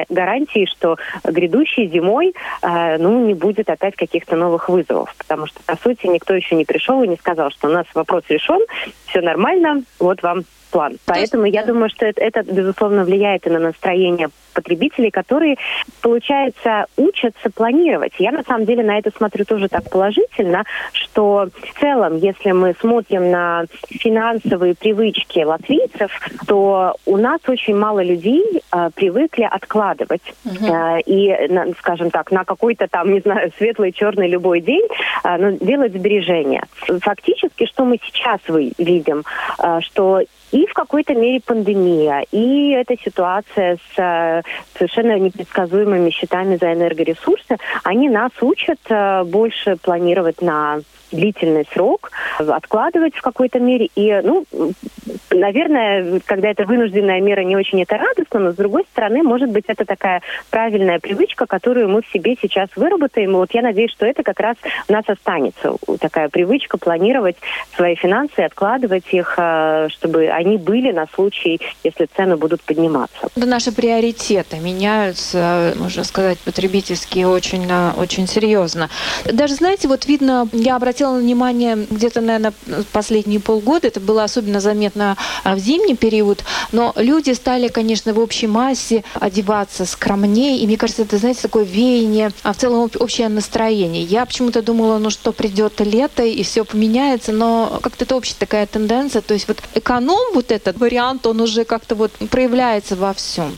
что 0.67 0.97
грядущей 1.23 1.87
зимой 1.87 2.33
э, 2.61 2.97
ну, 2.97 3.25
не 3.25 3.33
будет 3.33 3.69
опять 3.69 3.95
каких-то 3.95 4.35
новых 4.35 4.69
вызовов. 4.69 5.13
Потому 5.17 5.47
что, 5.47 5.61
по 5.65 5.75
сути, 5.77 6.07
никто 6.07 6.33
еще 6.33 6.55
не 6.55 6.65
пришел 6.65 7.01
и 7.03 7.07
не 7.07 7.15
сказал, 7.15 7.51
что 7.51 7.67
у 7.67 7.71
нас 7.71 7.85
вопрос 7.93 8.23
решен, 8.29 8.59
все 9.07 9.21
нормально, 9.21 9.83
вот 9.99 10.21
вам 10.23 10.43
план. 10.71 10.97
Поэтому 11.05 11.45
я 11.45 11.63
думаю, 11.63 11.89
что 11.89 12.05
это, 12.05 12.21
это, 12.21 12.43
безусловно, 12.43 13.05
влияет 13.05 13.45
и 13.47 13.49
на 13.49 13.59
настроение 13.59 14.29
потребителей, 14.53 15.11
которые, 15.11 15.57
получается, 16.01 16.85
учатся 16.97 17.49
планировать. 17.49 18.13
Я, 18.19 18.31
на 18.31 18.43
самом 18.43 18.65
деле, 18.65 18.83
на 18.83 18.97
это 18.97 19.11
смотрю 19.15 19.45
тоже 19.45 19.67
так 19.67 19.89
положительно, 19.89 20.63
что 20.93 21.47
в 21.53 21.79
целом, 21.79 22.17
если 22.17 22.51
мы 22.51 22.75
смотрим 22.79 23.31
на 23.31 23.65
финансовые 23.89 24.75
привычки 24.75 25.39
латвийцев, 25.39 26.11
то 26.47 26.95
у 27.05 27.17
нас 27.17 27.39
очень 27.47 27.75
мало 27.75 28.03
людей 28.03 28.61
э, 28.71 28.89
привыкли 28.95 29.43
откладывать. 29.43 30.33
Угу. 30.45 30.65
Э, 30.65 31.01
и, 31.01 31.47
на, 31.49 31.67
скажем 31.79 32.11
так, 32.11 32.31
на 32.31 32.43
какой-то 32.45 32.87
там, 32.87 33.13
не 33.13 33.19
знаю, 33.19 33.51
светлый, 33.57 33.91
черный 33.91 34.27
любой 34.27 34.61
день 34.61 34.87
э, 35.23 35.37
ну, 35.37 35.57
делать 35.59 35.93
сбережения. 35.93 36.63
Фактически, 37.01 37.65
что 37.65 37.85
мы 37.85 37.99
сейчас 38.03 38.39
вы, 38.47 38.71
видим, 38.77 39.23
э, 39.59 39.79
что 39.81 40.21
И 40.53 40.67
в 40.67 40.73
какой-то 40.73 41.15
мере 41.15 41.41
пандемия, 41.41 42.25
и 42.31 42.69
эта 42.73 42.95
ситуация 43.03 43.77
с 43.77 43.99
э, 43.99 44.42
совершенно 44.77 45.17
непредсказуемыми 45.19 46.09
счетами 46.09 46.57
за 46.57 46.73
энергоресурсы, 46.73 47.57
они 47.83 48.09
нас 48.09 48.31
учат 48.41 48.79
э, 48.89 49.23
больше 49.23 49.77
планировать 49.77 50.41
на 50.41 50.79
длительный 51.13 51.65
срок, 51.71 52.11
откладывать 52.39 53.15
в 53.15 53.21
какой-то 53.21 53.59
мере. 53.59 53.89
И, 53.95 54.19
ну, 54.23 54.45
наверное, 55.31 56.19
когда 56.25 56.49
это 56.49 56.65
вынужденная 56.65 57.21
мера, 57.21 57.41
не 57.41 57.55
очень 57.55 57.81
это 57.81 57.97
радостно, 57.97 58.39
но 58.39 58.51
с 58.51 58.55
другой 58.55 58.83
стороны, 58.91 59.23
может 59.23 59.49
быть, 59.49 59.65
это 59.67 59.85
такая 59.85 60.21
правильная 60.49 60.99
привычка, 60.99 61.45
которую 61.45 61.89
мы 61.89 62.01
в 62.01 62.07
себе 62.07 62.35
сейчас 62.41 62.69
выработаем. 62.75 63.31
И 63.31 63.35
вот 63.35 63.53
я 63.53 63.61
надеюсь, 63.61 63.91
что 63.91 64.05
это 64.05 64.23
как 64.23 64.39
раз 64.39 64.57
у 64.87 64.91
нас 64.91 65.03
останется. 65.07 65.75
Такая 65.99 66.29
привычка 66.29 66.77
планировать 66.77 67.37
свои 67.75 67.95
финансы, 67.95 68.39
откладывать 68.39 69.05
их, 69.11 69.35
э, 69.37 69.87
чтобы 69.89 70.27
они 70.27 70.57
были 70.57 70.91
на 70.91 71.05
случай, 71.13 71.59
если 71.83 72.07
цены 72.15 72.37
будут 72.37 72.61
подниматься. 72.61 73.29
Это 73.35 73.45
наши 73.45 73.71
приоритеты 73.71 74.32
меняются, 74.59 75.73
можно 75.77 76.03
сказать, 76.03 76.39
потребительские 76.39 77.27
очень, 77.27 77.69
очень 77.97 78.27
серьезно. 78.27 78.89
Даже, 79.25 79.55
знаете, 79.55 79.87
вот 79.87 80.05
видно, 80.05 80.47
я 80.53 80.75
обратила 80.75 81.03
обратила 81.03 81.17
внимание 81.17 81.87
где-то, 81.89 82.21
наверное, 82.21 82.53
последние 82.91 83.39
полгода, 83.39 83.87
это 83.87 83.99
было 83.99 84.23
особенно 84.23 84.59
заметно 84.59 85.17
а, 85.43 85.55
в 85.55 85.59
зимний 85.59 85.95
период, 85.95 86.43
но 86.71 86.93
люди 86.95 87.31
стали, 87.31 87.67
конечно, 87.67 88.13
в 88.13 88.19
общей 88.19 88.47
массе 88.47 89.03
одеваться 89.15 89.85
скромнее, 89.85 90.59
и 90.59 90.67
мне 90.67 90.77
кажется, 90.77 91.01
это, 91.01 91.17
знаете, 91.17 91.41
такое 91.41 91.63
веяние, 91.63 92.31
а 92.43 92.53
в 92.53 92.57
целом 92.57 92.89
общее 92.99 93.29
настроение. 93.29 94.03
Я 94.03 94.25
почему-то 94.25 94.61
думала, 94.61 94.97
ну 94.99 95.09
что, 95.09 95.31
придет 95.31 95.79
лето, 95.79 96.23
и 96.23 96.43
все 96.43 96.63
поменяется, 96.63 97.31
но 97.31 97.79
как-то 97.81 98.05
это 98.05 98.15
общая 98.15 98.35
такая 98.37 98.65
тенденция, 98.65 99.21
то 99.21 99.33
есть 99.33 99.47
вот 99.47 99.57
эконом, 99.73 100.33
вот 100.33 100.51
этот 100.51 100.77
вариант, 100.77 101.25
он 101.25 101.41
уже 101.41 101.65
как-то 101.65 101.95
вот 101.95 102.11
проявляется 102.29 102.95
во 102.95 103.13
всем. 103.13 103.57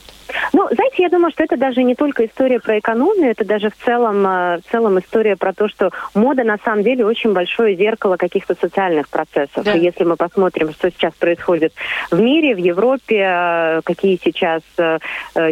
Ну, 0.53 0.67
знаете, 0.71 1.03
я 1.03 1.09
думаю, 1.09 1.31
что 1.31 1.43
это 1.43 1.57
даже 1.57 1.83
не 1.83 1.95
только 1.95 2.25
история 2.25 2.59
про 2.59 2.79
экономию, 2.79 3.31
это 3.31 3.45
даже 3.45 3.69
в 3.69 3.75
целом, 3.83 4.25
э, 4.25 4.59
в 4.59 4.71
целом 4.71 4.99
история 4.99 5.35
про 5.35 5.53
то, 5.53 5.67
что 5.67 5.91
мода 6.13 6.43
на 6.43 6.57
самом 6.63 6.83
деле 6.83 7.05
очень 7.05 7.33
большое 7.33 7.75
зеркало 7.75 8.17
каких-то 8.17 8.55
социальных 8.55 9.09
процессов. 9.09 9.63
Да. 9.63 9.73
И 9.73 9.79
если 9.79 10.03
мы 10.03 10.15
посмотрим, 10.15 10.71
что 10.71 10.89
сейчас 10.91 11.13
происходит 11.13 11.73
в 12.11 12.19
мире, 12.19 12.55
в 12.55 12.57
Европе, 12.57 13.25
э, 13.27 13.81
какие 13.83 14.19
сейчас 14.23 14.61
э, 14.77 14.99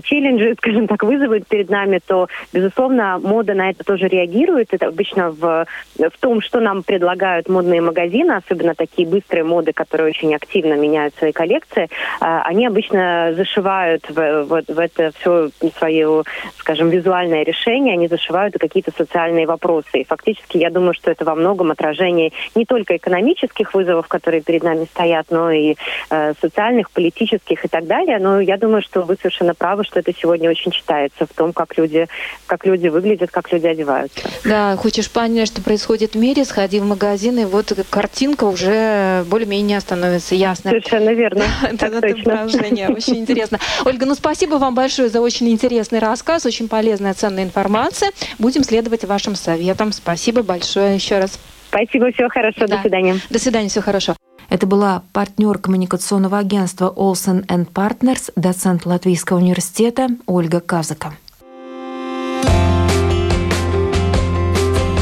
челленджи, 0.04 0.56
скажем 0.58 0.88
так, 0.88 1.04
вызовы 1.04 1.41
перед 1.41 1.69
нами, 1.69 2.00
то, 2.06 2.28
безусловно, 2.52 3.19
мода 3.19 3.54
на 3.54 3.69
это 3.69 3.84
тоже 3.84 4.08
реагирует. 4.08 4.74
Это 4.74 4.88
обычно 4.88 5.32
в, 5.32 5.65
в 5.98 6.19
том, 6.19 6.41
что 6.41 6.60
нам 6.60 6.84
предлагают 6.84 7.50
модные 7.50 7.82
магазины, 7.82 8.34
особенно 8.34 8.76
такие 8.76 9.08
быстрые 9.08 9.43
моды, 9.43 9.74
которые 9.74 10.10
очень 10.10 10.34
активно 10.36 10.74
меняют 10.74 11.15
свои 11.15 11.32
коллекции, 11.32 11.89
они 12.19 12.65
обычно 12.65 13.34
зашивают 13.36 14.10
в, 14.10 14.43
в, 14.43 14.73
в 14.74 14.80
это 14.80 15.12
все 15.20 15.50
свое, 15.78 16.24
скажем, 16.58 16.90
визуальное 16.90 17.44
решение, 17.44 17.94
они 17.94 18.08
зашивают 18.08 18.56
какие-то 18.60 18.92
социальные 18.96 19.48
вопросы. 19.48 20.00
И 20.00 20.06
фактически 20.06 20.58
я 20.58 20.70
думаю, 20.70 20.94
что 20.94 21.12
это 21.12 21.26
во 21.26 21.36
многом 21.36 21.72
отражение 21.72 22.32
не 22.56 22.66
только 22.66 22.98
экономических 22.98 23.74
вызовов, 23.74 24.08
которые 24.08 24.42
перед 24.42 24.64
нами 24.64 24.86
стоят, 24.86 25.28
но 25.30 25.52
и 25.52 25.76
э, 26.10 26.34
социальных, 26.42 26.92
политических 26.92 27.66
и 27.66 27.68
так 27.68 27.86
далее. 27.86 28.20
Но 28.20 28.40
я 28.40 28.58
думаю, 28.58 28.82
что 28.82 29.02
вы 29.02 29.16
совершенно 29.16 29.54
правы, 29.54 29.84
что 29.84 30.00
это 30.00 30.14
сегодня 30.14 30.50
очень 30.50 30.72
читается 30.72 31.26
в 31.26 31.34
том, 31.34 31.54
как 31.54 31.78
люди, 31.78 32.08
как 32.46 32.66
люди 32.66 32.88
выглядят, 32.88 33.32
как 33.32 33.52
люди 33.52 33.68
одеваются. 33.68 34.20
Да, 34.46 34.76
хочешь 34.78 35.12
понять, 35.12 35.48
что 35.48 35.62
происходит 35.62 36.14
в 36.14 36.18
мире, 36.18 36.46
сходи 36.46 36.80
в 36.80 36.86
магазин, 36.86 37.40
и 37.40 37.46
вот 37.46 37.74
картинка 37.90 38.46
уже 38.46 39.24
более-менее 39.26 39.80
становится 39.80 40.36
ясной. 40.36 40.72
Совершенно 40.72 41.10
верно. 41.10 41.44
Это 41.64 41.88
отображение. 41.88 42.90
Очень 42.90 43.18
интересно. 43.18 43.60
Ольга, 43.86 44.06
ну 44.06 44.16
спасибо 44.16 44.56
вам 44.56 44.62
большое 44.71 45.10
за 45.10 45.21
очень 45.21 45.49
интересный 45.49 45.99
рассказ, 45.99 46.45
очень 46.45 46.67
полезная, 46.67 47.13
ценная 47.13 47.43
информация. 47.43 48.12
Будем 48.39 48.63
следовать 48.63 49.04
вашим 49.06 49.36
советам. 49.36 49.91
Спасибо 49.91 50.43
большое 50.43 50.95
еще 50.95 51.19
раз. 51.19 51.39
Спасибо, 51.69 52.12
всего 52.12 52.30
хорошего, 52.30 52.67
да. 52.67 52.76
до 52.76 52.82
свидания. 52.82 53.19
До 53.30 53.39
свидания, 53.39 53.69
всего 53.69 53.84
хорошо. 53.84 54.15
Это 54.49 54.67
была 54.67 55.02
партнер 55.13 55.58
коммуникационного 55.58 56.38
агентства 56.38 56.93
Olsen 56.95 57.45
Partners, 57.47 58.32
доцент 58.36 58.86
Латвийского 58.86 59.38
университета 59.38 60.10
Ольга 60.28 60.60
Казака. 60.60 61.13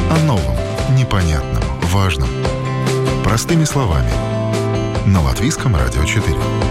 О 0.09 0.19
новом, 0.25 0.55
непонятном, 0.97 1.63
важном. 1.91 2.29
Простыми 3.23 3.65
словами. 3.65 4.11
На 5.05 5.21
Латвийском 5.21 5.75
радио 5.75 6.05
4. 6.05 6.70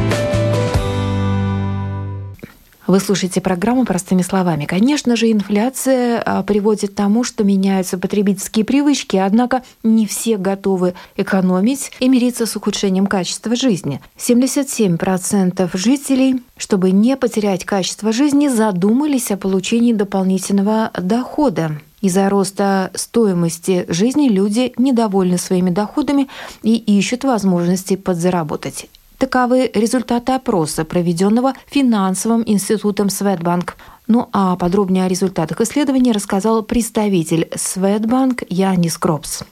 Вы 2.91 2.99
слушаете 2.99 3.41
программу 3.41 3.85
«Простыми 3.85 4.23
словами». 4.23 4.65
Конечно 4.65 5.15
же, 5.15 5.31
инфляция 5.31 6.21
а, 6.27 6.43
приводит 6.43 6.91
к 6.91 6.95
тому, 6.97 7.23
что 7.23 7.45
меняются 7.45 7.99
потребительские 7.99 8.65
привычки, 8.65 9.17
однако 9.17 9.63
не 9.85 10.09
все 10.09 10.37
готовы 10.37 10.95
экономить 11.17 11.93
и 12.01 12.09
мириться 12.09 12.47
с 12.47 12.57
ухудшением 12.57 13.07
качества 13.07 13.55
жизни. 13.55 14.01
77% 14.19 15.71
жителей, 15.73 16.43
чтобы 16.57 16.91
не 16.91 17.17
потерять 17.17 17.65
качество 17.65 18.11
жизни, 18.11 18.49
задумались 18.49 19.31
о 19.31 19.37
получении 19.37 19.93
дополнительного 19.93 20.91
дохода. 20.99 21.81
Из-за 22.01 22.29
роста 22.29 22.91
стоимости 22.97 23.87
жизни 23.87 24.29
люди 24.29 24.73
недовольны 24.77 25.39
своими 25.39 25.71
доходами 25.71 26.27
и 26.65 26.75
ищут 26.75 27.23
возможности 27.23 27.95
подзаработать. 27.95 28.89
Таковы 29.21 29.71
результаты 29.75 30.33
опроса, 30.33 30.87
проведенного 30.87 31.53
финансовым 31.67 32.43
институтом 32.47 33.11
Светбанк. 33.11 33.77
Ну 34.07 34.31
а 34.33 34.57
подробнее 34.57 35.05
о 35.05 35.09
результатах 35.09 35.61
исследования 35.61 36.13
рассказал 36.13 36.63
представитель 36.63 37.51
Светбанк 37.55 38.45
Янис 38.49 38.97
Кропс. 38.97 39.43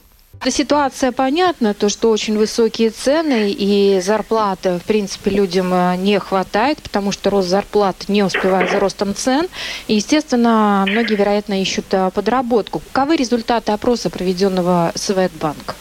Ситуация 0.43 1.11
понятна, 1.11 1.75
то, 1.75 1.87
что 1.87 2.09
очень 2.09 2.35
высокие 2.35 2.89
цены 2.89 3.51
и 3.51 4.01
зарплаты, 4.03 4.79
в 4.79 4.83
принципе, 4.87 5.29
людям 5.29 5.71
э, 5.71 5.97
не 5.97 6.17
хватает, 6.17 6.81
потому 6.81 7.11
что 7.11 7.29
рост 7.29 7.49
зарплат 7.49 8.05
не 8.07 8.23
успевает 8.23 8.71
за 8.71 8.79
ростом 8.79 9.13
цен. 9.13 9.47
И, 9.87 9.95
естественно, 9.95 10.83
многие, 10.87 11.15
вероятно, 11.15 11.61
ищут 11.61 11.85
э, 11.91 12.09
подработку. 12.11 12.81
Каковы 12.91 13.17
результаты 13.17 13.71
опроса, 13.71 14.09
проведенного 14.09 14.93
Светбанк? 14.95 15.75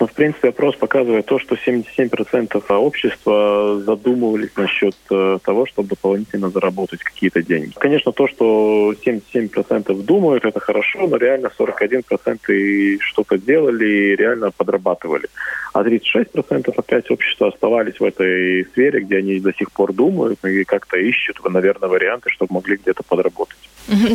Но, 0.00 0.06
в 0.06 0.12
принципе, 0.12 0.48
опрос 0.48 0.76
показывает 0.76 1.26
то, 1.26 1.38
что 1.38 1.56
77% 1.56 2.74
общества 2.74 3.78
задумывались 3.84 4.50
насчет 4.56 4.96
э, 5.10 5.38
того, 5.44 5.66
чтобы 5.66 5.90
дополнительно 5.90 6.48
заработать 6.48 7.00
какие-то 7.00 7.42
деньги. 7.42 7.74
Конечно, 7.78 8.10
то, 8.10 8.26
что 8.26 8.94
77% 9.04 10.02
думают, 10.02 10.46
это 10.46 10.58
хорошо, 10.58 11.06
но 11.06 11.18
реально 11.18 11.50
41% 11.58 12.38
и 12.48 12.98
что-то 13.00 13.36
делали 13.36 13.86
и 13.86 14.16
реально 14.16 14.50
подрабатывали. 14.50 15.28
А 15.74 15.82
36% 15.82 16.72
опять 16.74 17.10
общества 17.10 17.48
оставались 17.48 18.00
в 18.00 18.04
этой 18.04 18.64
сфере, 18.72 19.00
где 19.00 19.18
они 19.18 19.38
до 19.38 19.52
сих 19.52 19.70
пор 19.70 19.92
думают 19.92 20.42
и 20.46 20.64
как-то 20.64 20.96
ищут, 20.96 21.44
наверное, 21.46 21.90
варианты, 21.90 22.30
чтобы 22.30 22.54
могли 22.54 22.76
где-то 22.76 23.02
подработать. 23.02 23.58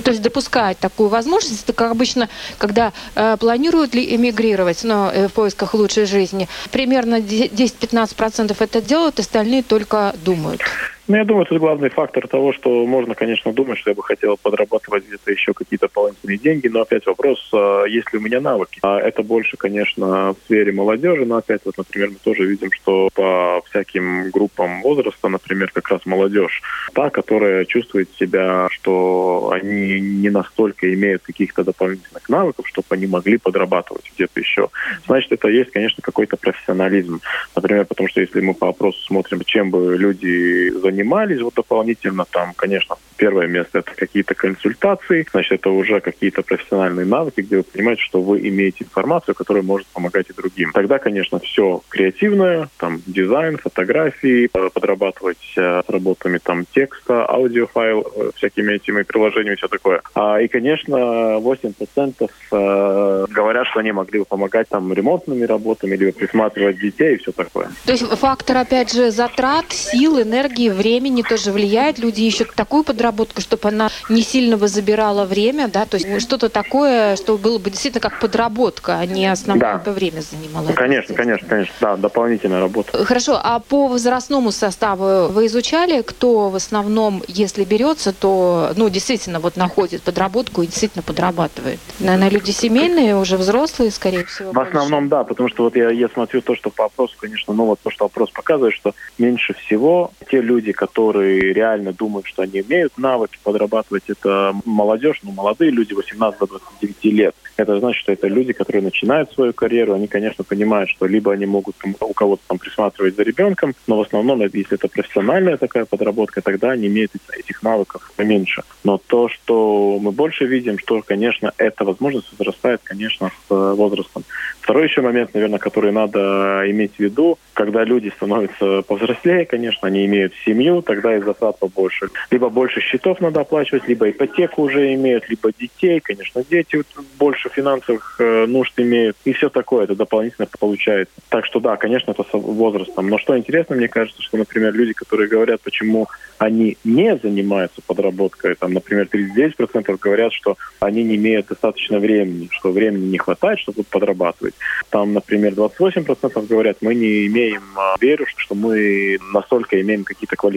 То 0.03 0.11
есть 0.11 0.21
допускают 0.21 0.79
такую 0.79 1.09
возможность. 1.09 1.63
Это 1.63 1.73
как 1.73 1.91
обычно, 1.91 2.29
когда 2.57 2.93
э, 3.15 3.38
планируют 3.38 3.93
ли 3.93 4.15
эмигрировать 4.15 4.83
но, 4.83 5.11
э, 5.13 5.27
в 5.27 5.33
поисках 5.33 5.73
лучшей 5.73 6.05
жизни, 6.05 6.47
примерно 6.71 7.19
10-15% 7.19 8.55
это 8.59 8.81
делают, 8.81 9.19
остальные 9.19 9.63
только 9.63 10.15
думают. 10.23 10.61
Ну, 11.07 11.17
я 11.17 11.23
думаю, 11.23 11.45
это 11.45 11.59
главный 11.59 11.89
фактор 11.89 12.27
того, 12.27 12.51
что 12.51 12.83
можно, 12.87 13.13
конечно, 13.13 13.53
думать, 13.53 13.77
что 13.77 13.91
я 13.91 13.95
бы 13.95 14.01
хотел 14.01 14.37
подрабатывать 14.37 15.05
где-то 15.05 15.31
еще 15.31 15.53
какие-то 15.53 15.85
дополнительные 15.85 16.39
деньги, 16.39 16.67
но 16.67 16.81
опять 16.81 17.05
вопрос, 17.05 17.47
а, 17.53 17.83
есть 17.83 18.11
ли 18.11 18.17
у 18.17 18.21
меня 18.23 18.41
навыки. 18.41 18.79
А 18.81 18.99
это 18.99 19.21
больше, 19.21 19.55
конечно, 19.55 20.33
в 20.33 20.37
сфере 20.45 20.71
молодежи, 20.71 21.25
но 21.25 21.37
опять 21.37 21.61
вот, 21.63 21.77
например, 21.77 22.09
мы 22.09 22.15
тоже 22.23 22.45
видим, 22.45 22.71
что 22.71 23.09
по 23.13 23.61
всяким 23.69 24.31
группам 24.31 24.81
возраста, 24.81 25.29
например, 25.29 25.69
как 25.71 25.89
раз 25.89 26.01
молодежь, 26.05 26.63
та, 26.93 27.11
которая 27.11 27.65
чувствует 27.65 28.09
себя, 28.19 28.67
что 28.71 29.51
они 29.53 29.99
не 29.99 30.31
настолько 30.31 30.91
имеют 30.91 31.21
каких-то 31.21 31.63
дополнительных 31.63 32.27
навыков, 32.29 32.67
чтобы 32.67 32.87
они 32.89 33.05
могли 33.05 33.37
подрабатывать 33.37 34.11
где-то 34.15 34.39
еще. 34.39 34.69
Значит, 35.05 35.33
это 35.33 35.49
есть, 35.49 35.69
конечно, 35.69 36.01
какой-то 36.01 36.35
профессионализм. 36.35 37.21
Например, 37.55 37.85
потому 37.85 38.09
что 38.09 38.21
если 38.21 38.41
мы 38.41 38.55
по 38.55 38.69
опросу 38.69 38.99
смотрим, 39.01 39.41
чем 39.45 39.69
бы 39.69 39.95
люди 39.95 40.71
занимались, 40.71 40.94
занимались 40.95 41.41
вот 41.41 41.53
дополнительно 41.55 42.25
там, 42.25 42.53
конечно, 42.55 42.95
первое 43.17 43.47
место 43.47 43.79
это 43.79 43.91
какие-то 43.95 44.36
консультации, 44.36 45.25
значит, 45.31 45.53
это 45.53 45.69
уже 45.69 45.99
какие-то 45.99 46.41
профессиональные 46.41 47.05
навыки, 47.05 47.41
где 47.41 47.58
вы 47.58 47.63
понимаете, 47.63 48.01
что 48.01 48.21
вы 48.21 48.39
имеете 48.47 48.84
информацию, 48.84 49.36
которая 49.36 49.63
может 49.63 49.88
помогать 49.88 50.29
и 50.29 50.34
другим. 50.34 50.71
Тогда, 50.73 50.99
конечно, 50.99 51.39
все 51.39 51.81
креативное, 51.89 52.69
там 52.77 53.01
дизайн, 53.05 53.58
фотографии, 53.58 54.47
подрабатывать 54.47 55.53
э, 55.58 55.81
с 55.86 55.89
работами 55.89 56.39
там 56.43 56.65
текста, 56.65 57.25
аудиофайл, 57.25 58.05
э, 58.15 58.31
всякими 58.36 58.73
этими 58.73 59.03
приложениями, 59.03 59.55
все 59.55 59.67
такое. 59.67 60.01
А, 60.13 60.41
и, 60.41 60.47
конечно, 60.47 60.95
8% 60.95 62.29
э, 62.51 63.25
говорят, 63.29 63.67
что 63.67 63.79
они 63.79 63.91
могли 63.91 64.19
бы 64.19 64.25
помогать 64.25 64.67
там 64.69 64.91
ремонтными 64.91 65.43
работами, 65.43 65.95
либо 65.95 66.12
присматривать 66.12 66.79
детей 66.79 67.15
и 67.15 67.17
все 67.17 67.31
такое. 67.31 67.69
То 67.86 67.91
есть 67.93 68.05
фактор, 68.19 68.58
опять 68.58 68.93
же, 68.93 69.12
затрат, 69.12 69.65
сил, 69.69 70.21
энергии, 70.21 70.69
времени 70.69 70.84
тоже 71.27 71.51
влияет. 71.51 71.99
Люди 71.99 72.21
ищут 72.21 72.53
такую 72.55 72.83
подработку, 72.83 73.41
чтобы 73.41 73.69
она 73.69 73.89
не 74.09 74.21
сильно 74.21 74.57
бы 74.57 74.67
забирала 74.67 75.25
время, 75.25 75.67
да, 75.67 75.85
то 75.85 75.97
есть 75.97 76.21
что-то 76.21 76.49
такое, 76.49 77.15
что 77.15 77.37
было 77.37 77.57
бы 77.57 77.69
действительно 77.69 78.01
как 78.01 78.19
подработка, 78.19 78.99
а 78.99 79.05
не 79.05 79.27
основное 79.27 79.81
да. 79.83 79.91
время 79.91 80.21
занимало. 80.21 80.71
Конечно, 80.73 81.15
конечно, 81.15 81.47
конечно, 81.47 81.73
да, 81.81 81.97
дополнительная 81.97 82.59
работа. 82.59 83.05
Хорошо, 83.05 83.39
а 83.41 83.59
по 83.59 83.87
возрастному 83.87 84.51
составу 84.51 85.31
вы 85.31 85.47
изучали, 85.47 86.01
кто 86.01 86.49
в 86.49 86.55
основном, 86.55 87.23
если 87.27 87.63
берется, 87.63 88.13
то, 88.13 88.71
ну, 88.75 88.89
действительно 88.89 89.39
вот 89.39 89.57
находит 89.57 90.01
подработку 90.01 90.61
и 90.61 90.67
действительно 90.67 91.03
подрабатывает? 91.03 91.79
Наверное, 91.99 92.29
люди 92.29 92.51
семейные, 92.51 93.15
уже 93.15 93.37
взрослые, 93.37 93.91
скорее 93.91 94.25
всего. 94.25 94.51
В 94.51 94.59
основном, 94.59 95.09
да, 95.09 95.23
потому 95.23 95.49
что 95.49 95.63
вот 95.63 95.75
я, 95.75 95.89
я 95.89 96.07
смотрю 96.09 96.41
то, 96.41 96.55
что 96.55 96.69
по 96.69 96.85
опросу, 96.85 97.15
конечно, 97.19 97.53
ну 97.53 97.65
вот 97.65 97.79
то, 97.81 97.89
что 97.89 98.05
опрос 98.05 98.29
показывает, 98.31 98.73
что 98.73 98.93
меньше 99.17 99.53
всего 99.53 100.11
те 100.29 100.41
люди, 100.41 100.71
которые 100.75 101.53
реально 101.53 101.93
думают, 101.93 102.27
что 102.27 102.43
они 102.43 102.61
имеют 102.61 102.97
навыки 102.97 103.39
подрабатывать, 103.43 104.03
это 104.07 104.53
молодежь, 104.65 105.21
ну, 105.23 105.31
молодые 105.31 105.71
люди 105.71 105.93
18 105.93 106.39
до 106.39 106.47
29 106.47 107.03
лет. 107.05 107.35
Это 107.57 107.79
значит, 107.79 108.01
что 108.01 108.11
это 108.11 108.27
люди, 108.27 108.53
которые 108.53 108.83
начинают 108.83 109.31
свою 109.31 109.53
карьеру, 109.53 109.93
они, 109.93 110.07
конечно, 110.07 110.43
понимают, 110.43 110.89
что 110.89 111.05
либо 111.05 111.31
они 111.31 111.45
могут 111.45 111.75
у 112.01 112.13
кого-то 112.13 112.43
там 112.47 112.59
присматривать 112.59 113.15
за 113.15 113.23
ребенком, 113.23 113.73
но 113.88 113.97
в 113.97 114.01
основном, 114.01 114.41
если 114.41 114.73
это 114.73 114.88
профессиональная 114.88 115.57
такая 115.57 115.85
подработка, 115.85 116.41
тогда 116.41 116.71
они 116.71 116.88
имеют 116.88 117.11
этих 117.38 117.63
навыков 117.63 118.11
поменьше. 118.15 118.63
Но 118.83 118.97
то, 118.97 119.29
что 119.29 119.97
мы 120.01 120.11
больше 120.11 120.45
видим, 120.45 120.77
что, 120.79 121.01
конечно, 121.01 121.53
эта 121.57 121.85
возможность 121.85 122.27
возрастает, 122.38 122.81
конечно, 122.83 123.29
с 123.29 123.51
э, 123.51 123.73
возрастом. 123.73 124.23
Второй 124.59 124.88
еще 124.88 125.01
момент, 125.01 125.33
наверное, 125.33 125.59
который 125.59 125.91
надо 125.91 126.63
иметь 126.67 126.95
в 126.95 126.99
виду, 126.99 127.38
когда 127.53 127.83
люди 127.83 128.11
становятся 128.15 128.81
повзрослее, 128.81 129.45
конечно, 129.45 129.88
они 129.88 130.05
имеют 130.05 130.33
семью, 130.45 130.64
тогда 130.82 131.15
и 131.15 131.21
затрат 131.21 131.60
побольше. 131.60 132.10
Либо 132.32 132.49
больше 132.49 132.82
счетов 132.82 133.21
надо 133.21 133.41
оплачивать, 133.41 133.88
либо 133.88 134.10
ипотеку 134.10 134.63
уже 134.63 134.93
имеют, 134.93 135.30
либо 135.30 135.51
детей, 135.51 135.99
конечно, 135.99 136.43
дети 136.49 136.84
больше 137.17 137.49
финансовых 137.49 138.15
э, 138.19 138.45
нужд 138.45 138.73
имеют, 138.80 139.17
и 139.25 139.34
все 139.34 139.49
такое, 139.49 139.86
это 139.86 139.95
дополнительно 139.95 140.47
получается. 140.60 141.13
Так 141.30 141.45
что 141.45 141.60
да, 141.60 141.78
конечно, 141.78 142.12
это 142.12 142.23
с 142.23 142.34
возрастом. 142.34 143.10
Но 143.10 143.17
что 143.17 143.38
интересно, 143.38 143.75
мне 143.75 143.88
кажется, 143.88 144.21
что, 144.21 144.38
например, 144.38 144.73
люди, 144.73 144.93
которые 144.93 145.28
говорят, 145.28 145.62
почему 145.62 146.08
они 146.38 146.78
не 146.84 147.17
занимаются 147.17 147.82
подработкой, 147.86 148.56
там, 148.56 148.73
например, 148.73 149.08
39% 149.12 149.97
говорят, 149.99 150.34
что 150.34 150.58
они 150.80 151.04
не 151.04 151.15
имеют 151.15 151.47
достаточно 151.47 151.99
времени, 151.99 152.49
что 152.51 152.71
времени 152.71 153.06
не 153.06 153.17
хватает, 153.17 153.60
чтобы 153.60 153.84
подрабатывать. 153.84 154.56
Там, 154.89 155.13
например, 155.13 155.54
28% 155.54 156.47
говорят, 156.47 156.78
мы 156.82 156.95
не 156.95 157.28
имеем 157.28 157.63
а, 157.75 157.95
веру, 157.99 158.25
что 158.36 158.56
мы 158.56 159.17
настолько 159.34 159.80
имеем 159.82 160.04
какие-то 160.04 160.36
квалификации, 160.36 160.54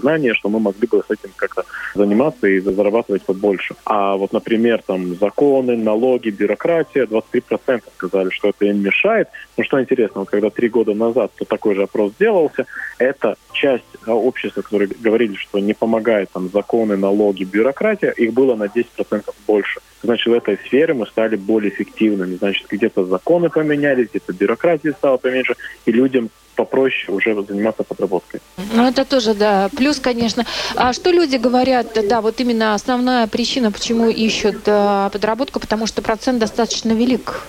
знания, 0.00 0.34
что 0.34 0.48
мы 0.48 0.60
могли 0.60 0.86
бы 0.86 1.02
с 1.06 1.10
этим 1.10 1.30
как-то 1.36 1.64
заниматься 1.94 2.46
и 2.46 2.60
зарабатывать 2.60 3.22
побольше. 3.22 3.74
А 3.84 4.16
вот, 4.16 4.32
например, 4.32 4.82
там 4.86 5.14
законы, 5.16 5.76
налоги, 5.76 6.30
бюрократия, 6.30 7.04
23% 7.04 7.82
сказали, 7.96 8.30
что 8.30 8.48
это 8.48 8.66
им 8.66 8.82
мешает. 8.82 9.28
Но 9.56 9.64
что 9.64 9.80
интересно, 9.80 10.20
вот 10.20 10.30
когда 10.30 10.50
три 10.50 10.68
года 10.68 10.94
назад 10.94 11.32
такой 11.48 11.74
же 11.74 11.82
опрос 11.82 12.12
делался, 12.18 12.66
это 12.98 13.36
часть 13.52 13.84
а, 14.06 14.14
общества, 14.14 14.62
которые 14.62 14.88
говорили, 14.98 15.34
что 15.34 15.58
не 15.58 15.74
помогают 15.74 16.30
там 16.30 16.48
законы, 16.50 16.96
налоги, 16.96 17.44
бюрократия, 17.44 18.10
их 18.10 18.32
было 18.32 18.54
на 18.54 18.64
10% 18.64 19.34
больше. 19.46 19.80
Значит, 20.02 20.26
в 20.26 20.32
этой 20.32 20.58
сфере 20.58 20.94
мы 20.94 21.06
стали 21.06 21.36
более 21.36 21.72
эффективными. 21.72 22.36
Значит, 22.36 22.66
где-то 22.68 23.04
законы 23.04 23.48
поменялись, 23.48 24.08
где-то 24.10 24.32
бюрократия 24.32 24.92
стала 24.92 25.16
поменьше, 25.16 25.56
и 25.84 25.92
людям 25.92 26.30
попроще 26.56 27.12
уже 27.12 27.34
заниматься 27.42 27.84
подработкой. 27.84 28.40
Ну, 28.74 28.86
это 28.86 29.04
тоже, 29.04 29.34
да, 29.34 29.68
плюс, 29.76 30.00
конечно. 30.00 30.44
А 30.74 30.92
что 30.92 31.10
люди 31.10 31.36
говорят, 31.36 31.86
да, 32.08 32.20
вот 32.20 32.40
именно 32.40 32.74
основная 32.74 33.26
причина, 33.26 33.70
почему 33.70 34.08
ищут 34.08 34.64
да, 34.64 35.10
подработку, 35.12 35.60
потому 35.60 35.86
что 35.86 36.02
процент 36.02 36.38
достаточно 36.38 36.92
велик. 36.92 37.46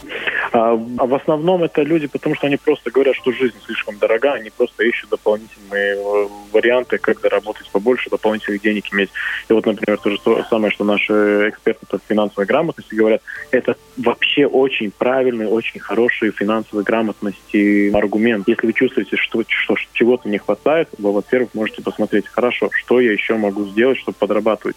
А, 0.51 0.73
а 0.73 1.05
в 1.05 1.15
основном 1.15 1.63
это 1.63 1.81
люди, 1.81 2.07
потому 2.07 2.35
что 2.35 2.47
они 2.47 2.57
просто 2.57 2.91
говорят, 2.91 3.15
что 3.15 3.31
жизнь 3.31 3.55
слишком 3.65 3.97
дорога, 3.97 4.33
они 4.33 4.49
просто 4.49 4.83
ищут 4.83 5.09
дополнительные 5.09 5.95
э, 5.95 6.27
варианты, 6.51 6.97
как 6.97 7.19
заработать 7.19 7.69
побольше, 7.69 8.09
дополнительных 8.09 8.61
денег 8.61 8.85
иметь. 8.93 9.09
И 9.49 9.53
вот, 9.53 9.65
например, 9.65 9.97
то 9.97 10.09
же 10.09 10.45
самое, 10.49 10.71
что 10.71 10.83
наши 10.83 11.49
эксперты 11.49 11.85
по 11.85 11.99
финансовой 12.07 12.45
грамотности 12.45 12.95
говорят, 12.95 13.21
это 13.51 13.75
вообще 13.97 14.45
очень 14.45 14.91
правильный, 14.91 15.47
очень 15.47 15.79
хороший 15.79 16.31
финансовой 16.31 16.83
грамотности 16.83 17.91
аргумент. 17.95 18.47
Если 18.47 18.67
вы 18.67 18.73
чувствуете, 18.73 19.17
что, 19.17 19.43
что 19.47 19.75
чего-то 19.93 20.29
не 20.29 20.37
хватает, 20.37 20.89
вы, 20.97 21.11
во-первых, 21.11 21.53
можете 21.53 21.81
посмотреть, 21.81 22.27
хорошо, 22.27 22.69
что 22.71 22.99
я 22.99 23.11
еще 23.11 23.35
могу 23.35 23.65
сделать, 23.65 23.97
чтобы 23.97 24.17
подрабатывать. 24.17 24.75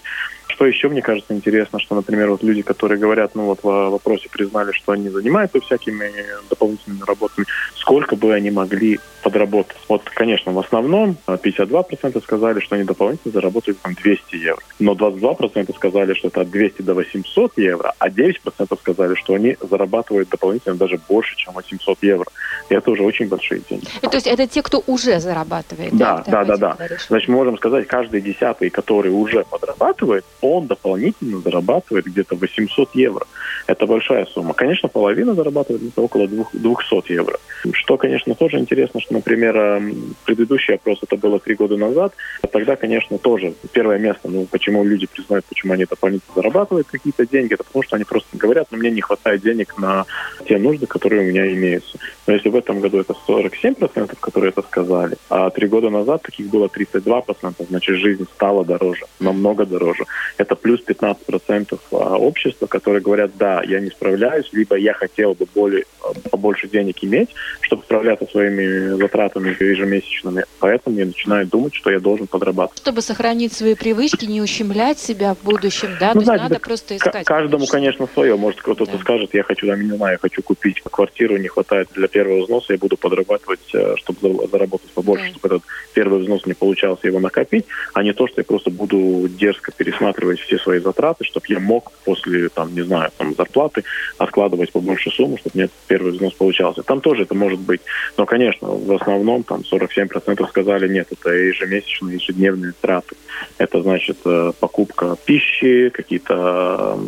Что 0.51 0.67
еще, 0.67 0.89
мне 0.89 1.03
кажется, 1.03 1.35
интересно, 1.35 1.79
что, 1.79 1.95
например, 1.95 2.31
вот 2.31 2.43
люди, 2.43 2.63
которые 2.63 2.99
говорят, 2.99 3.35
ну 3.35 3.45
вот 3.45 3.61
в 3.63 3.91
вопросе 3.91 4.29
признали, 4.31 4.73
что 4.73 4.93
они 4.93 5.09
занимаются 5.09 5.61
всякими 5.61 6.13
дополнительными 6.49 7.03
работами, 7.07 7.47
сколько 7.77 8.17
бы 8.17 8.35
они 8.35 8.51
могли 8.51 9.01
подработать. 9.23 9.77
Вот, 9.89 10.03
конечно, 10.05 10.53
в 10.53 10.59
основном 10.59 11.17
52% 11.27 12.23
сказали, 12.23 12.61
что 12.61 12.75
они 12.75 12.85
дополнительно 12.85 13.33
заработают 13.33 13.79
там 13.81 13.95
200 13.95 14.37
евро. 14.37 14.63
Но 14.79 14.93
22% 14.93 15.75
сказали, 15.75 16.15
что 16.15 16.29
это 16.29 16.43
от 16.43 16.51
200 16.51 16.83
до 16.83 16.95
800 16.95 17.59
евро, 17.59 17.95
а 17.99 18.09
9% 18.09 18.79
сказали, 18.79 19.15
что 19.15 19.35
они 19.35 19.57
зарабатывают 19.61 20.29
дополнительно 20.29 20.77
даже 20.77 20.99
больше, 21.09 21.37
чем 21.37 21.55
800 21.55 21.99
евро. 22.03 22.27
И 22.71 22.75
это 22.75 22.91
уже 22.91 23.03
очень 23.03 23.29
большие 23.29 23.61
деньги. 23.69 23.87
И, 24.03 24.07
то 24.07 24.17
есть 24.17 24.27
это 24.27 24.47
те, 24.47 24.63
кто 24.63 24.83
уже 24.87 25.21
зарабатывает? 25.21 25.97
Да, 25.97 26.23
да, 26.27 26.45
да, 26.45 26.57
да. 26.57 26.77
да. 26.79 26.89
Значит, 27.09 27.29
мы 27.29 27.37
можем 27.37 27.57
сказать, 27.57 27.87
каждый 27.87 28.21
десятый, 28.21 28.71
который 28.71 29.11
уже 29.11 29.45
подрабатывает, 29.45 30.25
он 30.40 30.66
дополнительно 30.66 31.40
зарабатывает 31.40 32.07
где-то 32.07 32.37
800 32.37 32.94
евро. 32.94 33.26
Это 33.66 33.87
большая 33.87 34.26
сумма. 34.26 34.55
Конечно, 34.55 34.88
половина 34.88 35.35
зарабатывает 35.35 35.83
где-то 35.83 36.03
около 36.03 36.29
200 36.29 37.12
евро. 37.12 37.38
Что, 37.72 37.96
конечно, 37.96 38.35
тоже 38.35 38.59
интересно, 38.59 39.00
что, 39.00 39.14
например, 39.14 39.57
эм, 39.57 40.14
предыдущий 40.24 40.74
опрос, 40.74 40.98
это 41.03 41.16
было 41.16 41.38
три 41.38 41.55
года 41.55 41.76
назад, 41.76 42.14
тогда, 42.53 42.76
конечно, 42.76 43.18
тоже 43.18 43.55
первое 43.72 43.98
место, 43.98 44.29
ну, 44.29 44.46
почему 44.46 44.83
люди 44.85 45.07
признают, 45.07 45.44
почему 45.44 45.74
они 45.74 45.85
дополнительно 45.85 46.35
зарабатывают 46.35 46.87
какие-то 46.88 47.26
деньги, 47.26 47.55
это 47.55 47.64
потому 47.64 47.83
что 47.83 47.96
они 47.96 48.05
просто 48.05 48.37
говорят, 48.37 48.68
ну, 48.70 48.79
мне 48.79 48.90
не 48.90 49.03
хватает 49.03 49.42
денег 49.42 49.79
на 49.79 50.07
те 50.48 50.59
нужды, 50.59 50.87
которые 50.87 51.22
у 51.22 51.24
меня 51.24 51.53
имеются. 51.53 51.98
Но 52.26 52.35
если 52.35 52.48
в 52.48 52.57
этом 52.57 52.81
году 52.81 52.98
это 53.00 53.14
47%, 53.29 54.16
которые 54.20 54.50
это 54.50 54.62
сказали, 54.62 55.16
а 55.29 55.50
три 55.50 55.68
года 55.68 55.90
назад 55.90 56.22
таких 56.22 56.46
было 56.48 56.66
32%, 56.66 57.55
значит, 57.68 57.96
жизнь 57.96 58.26
стала 58.35 58.64
дороже, 58.64 59.05
намного 59.18 59.66
дороже. 59.66 60.05
Это 60.38 60.55
плюс 60.57 60.81
15% 60.87 61.79
а, 61.93 62.16
общества, 62.16 62.66
которые 62.66 63.03
говорят, 63.03 63.33
да, 63.37 63.62
я 63.62 63.81
не 63.81 63.90
справляюсь, 63.90 64.49
либо 64.53 64.77
я 64.77 64.95
хотел 64.95 65.35
бы 65.35 65.47
более, 65.55 65.85
побольше 66.31 66.69
денег 66.69 67.03
иметь, 67.03 67.31
чтобы 67.61 67.83
справляться 67.83 68.27
своими 68.27 68.97
затратами 68.99 69.57
ежемесячными. 69.59 70.45
Поэтому 70.59 70.99
я 70.99 71.07
начинаю 71.07 71.47
думать, 71.47 71.75
что 71.75 71.90
я 71.90 72.01
должен 72.01 72.27
подрабатывать. 72.27 72.79
Чтобы 72.79 73.03
сохранить 73.03 73.53
свои 73.53 73.75
привычки, 73.75 74.25
не 74.25 74.40
ущемлять 74.40 74.99
себя 74.99 75.35
в 75.35 75.43
будущем, 75.45 75.97
да? 75.99 76.12
Ну, 76.14 76.21
То 76.21 76.25
знаете, 76.27 76.45
надо 76.45 76.61
просто 76.61 76.97
искать. 76.97 77.27
Каждому, 77.27 77.66
конечно, 77.66 78.09
свое. 78.12 78.37
Может, 78.37 78.61
кто-то 78.61 78.87
да. 78.87 78.99
скажет, 78.99 79.35
я 79.35 79.43
хочу, 79.43 79.66
там, 79.66 79.81
не 79.83 79.97
знаю, 79.97 80.12
я 80.12 80.19
хочу 80.19 80.43
купить 80.43 80.81
квартиру, 80.81 81.37
не 81.37 81.49
хватает 81.49 81.88
для 81.95 82.09
первого 82.09 82.45
взноса, 82.45 82.73
я 82.73 82.79
буду 82.79 82.97
подрабатывать, 82.97 83.61
э, 83.75 83.95
чтобы 83.97 84.47
заработать 84.49 84.90
побольше, 84.90 85.25
да. 85.25 85.31
чтобы 85.31 85.57
этот 85.57 85.69
первый 85.95 86.21
взнос 86.21 86.47
не 86.47 86.55
получался, 86.55 87.07
его 87.07 87.21
накопить, 87.21 87.66
а 87.95 88.03
не 88.03 88.12
то, 88.12 88.27
что 88.27 88.40
я 88.40 88.45
просто 88.45 88.71
буду 88.71 89.29
дерзко 89.29 89.73
пересматривать 89.73 90.20
все 90.41 90.59
свои 90.59 90.79
затраты, 90.79 91.25
чтобы 91.25 91.47
я 91.49 91.61
мог 91.61 91.93
после, 92.05 92.49
там, 92.49 92.75
не 92.75 92.83
знаю, 92.83 93.11
там, 93.17 93.35
зарплаты 93.35 93.85
откладывать 94.19 94.73
побольше 94.73 95.11
сумму, 95.11 95.39
чтобы 95.39 95.59
мне 95.59 95.69
первый 95.89 96.13
взнос 96.13 96.35
получался. 96.35 96.83
Там 96.83 97.01
тоже 97.01 97.23
это 97.23 97.35
может 97.35 97.59
быть. 97.61 97.81
Но, 98.17 98.27
конечно, 98.27 98.69
в 98.69 98.93
основном 98.93 99.43
там 99.43 99.61
47% 99.61 100.49
сказали 100.49 100.89
нет, 100.89 101.09
это 101.11 101.31
ежемесячные, 101.31 102.17
ежедневные 102.17 102.73
траты. 102.81 103.17
Это 103.59 103.83
значит 103.83 104.19
э, 104.25 104.53
покупка 104.59 105.17
пищи, 105.25 105.91
какие-то 105.91 106.99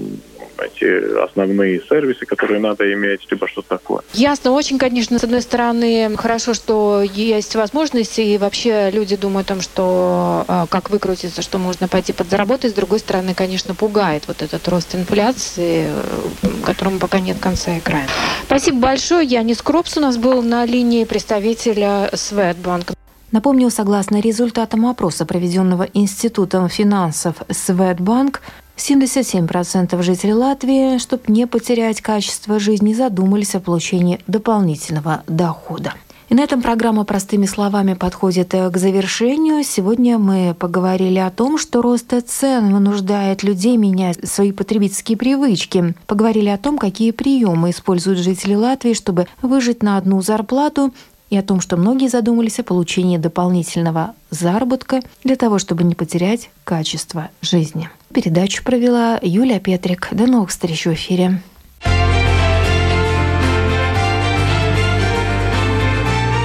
эти 0.59 1.23
основные 1.23 1.81
сервисы, 1.89 2.27
которые 2.27 2.61
надо 2.61 2.91
иметь, 2.93 3.21
либо 3.31 3.49
что-то 3.49 3.71
такое. 3.71 4.03
Ясно. 4.13 4.53
Очень, 4.53 4.79
конечно, 4.79 5.19
с 5.19 5.25
одной 5.25 5.43
стороны, 5.43 6.15
хорошо, 6.17 6.55
что 6.55 7.03
есть 7.03 7.55
возможность, 7.55 8.19
и 8.19 8.39
вообще 8.39 8.91
люди 8.91 9.17
думают 9.17 9.51
о 9.51 9.55
том, 9.55 9.61
что 9.61 10.45
а, 10.49 10.67
как 10.67 10.91
выкрутиться, 10.91 11.43
что 11.43 11.59
можно 11.59 11.89
пойти 11.89 12.13
подзаработать. 12.13 12.73
С 12.73 12.75
другой 12.75 12.99
стороны, 12.99 13.35
конечно, 13.35 13.75
пугает 13.75 14.25
вот 14.27 14.43
этот 14.43 14.67
рост 14.69 14.95
инфляции, 14.95 15.87
э, 15.89 16.49
которому 16.65 16.99
пока 16.99 17.21
нет 17.21 17.39
конца 17.39 17.77
и 17.77 17.81
края. 17.81 18.07
Спасибо 18.47 18.79
большое. 18.79 19.27
Янис 19.27 19.63
Кропс 19.63 19.97
у 19.97 20.01
нас 20.01 20.17
был 20.17 20.43
на 20.43 20.65
линии 20.65 21.05
представителя 21.05 22.11
Светбанк. 22.15 22.93
Напомню, 23.33 23.71
согласно 23.71 24.21
результатам 24.21 24.85
опроса, 24.85 25.25
проведенного 25.25 25.89
Институтом 25.95 26.69
финансов 26.69 27.37
Светбанк, 27.49 28.43
77% 28.77 30.03
жителей 30.03 30.35
Латвии, 30.35 30.99
чтобы 30.99 31.25
не 31.29 31.47
потерять 31.47 32.01
качество 32.01 32.59
жизни, 32.59 32.95
задумались 32.95 33.55
о 33.55 33.61
получении 33.61 34.21
дополнительного 34.27 35.23
дохода. 35.27 35.95
И 36.33 36.35
на 36.35 36.41
этом 36.41 36.63
программа 36.63 37.05
«Простыми 37.05 37.45
словами» 37.45 37.93
подходит 37.93 38.53
к 38.53 38.77
завершению. 38.79 39.63
Сегодня 39.63 40.17
мы 40.17 40.55
поговорили 40.59 41.19
о 41.19 41.31
том, 41.31 41.59
что 41.59 41.83
рост 41.83 42.15
цен 42.27 42.73
вынуждает 42.73 43.43
людей 43.43 43.77
менять 43.77 44.27
свои 44.27 44.51
потребительские 44.51 45.19
привычки. 45.19 45.95
Поговорили 46.07 46.49
о 46.49 46.57
том, 46.57 46.79
какие 46.79 47.11
приемы 47.11 47.69
используют 47.69 48.19
жители 48.19 48.55
Латвии, 48.55 48.95
чтобы 48.95 49.27
выжить 49.43 49.83
на 49.83 49.99
одну 49.99 50.23
зарплату 50.23 50.95
и 51.33 51.37
о 51.39 51.43
том, 51.43 51.63
что 51.63 51.79
многие 51.79 52.09
задумались 52.09 52.59
о 52.59 52.63
получении 52.63 53.17
дополнительного 53.17 54.15
заработка 54.29 55.01
для 55.25 55.35
того, 55.37 55.59
чтобы 55.59 55.83
не 55.83 55.95
потерять 55.95 56.51
качество 56.63 57.31
жизни. 57.41 57.89
Передачу 58.13 58.63
провела 58.63 59.19
Юлия 59.23 59.59
Петрик. 59.59 60.09
До 60.13 60.27
новых 60.27 60.51
встреч 60.51 60.85
в 60.85 60.93
эфире. 60.93 61.41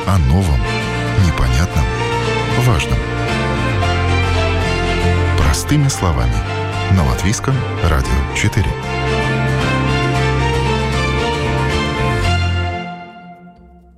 О 0.07 0.17
новом, 0.29 0.61
непонятном, 1.27 1.83
важном. 2.65 2.97
Простыми 5.37 5.89
словами. 5.89 6.31
На 6.95 7.05
Латвийском 7.05 7.55
радио 7.83 8.09
4. 8.37 8.65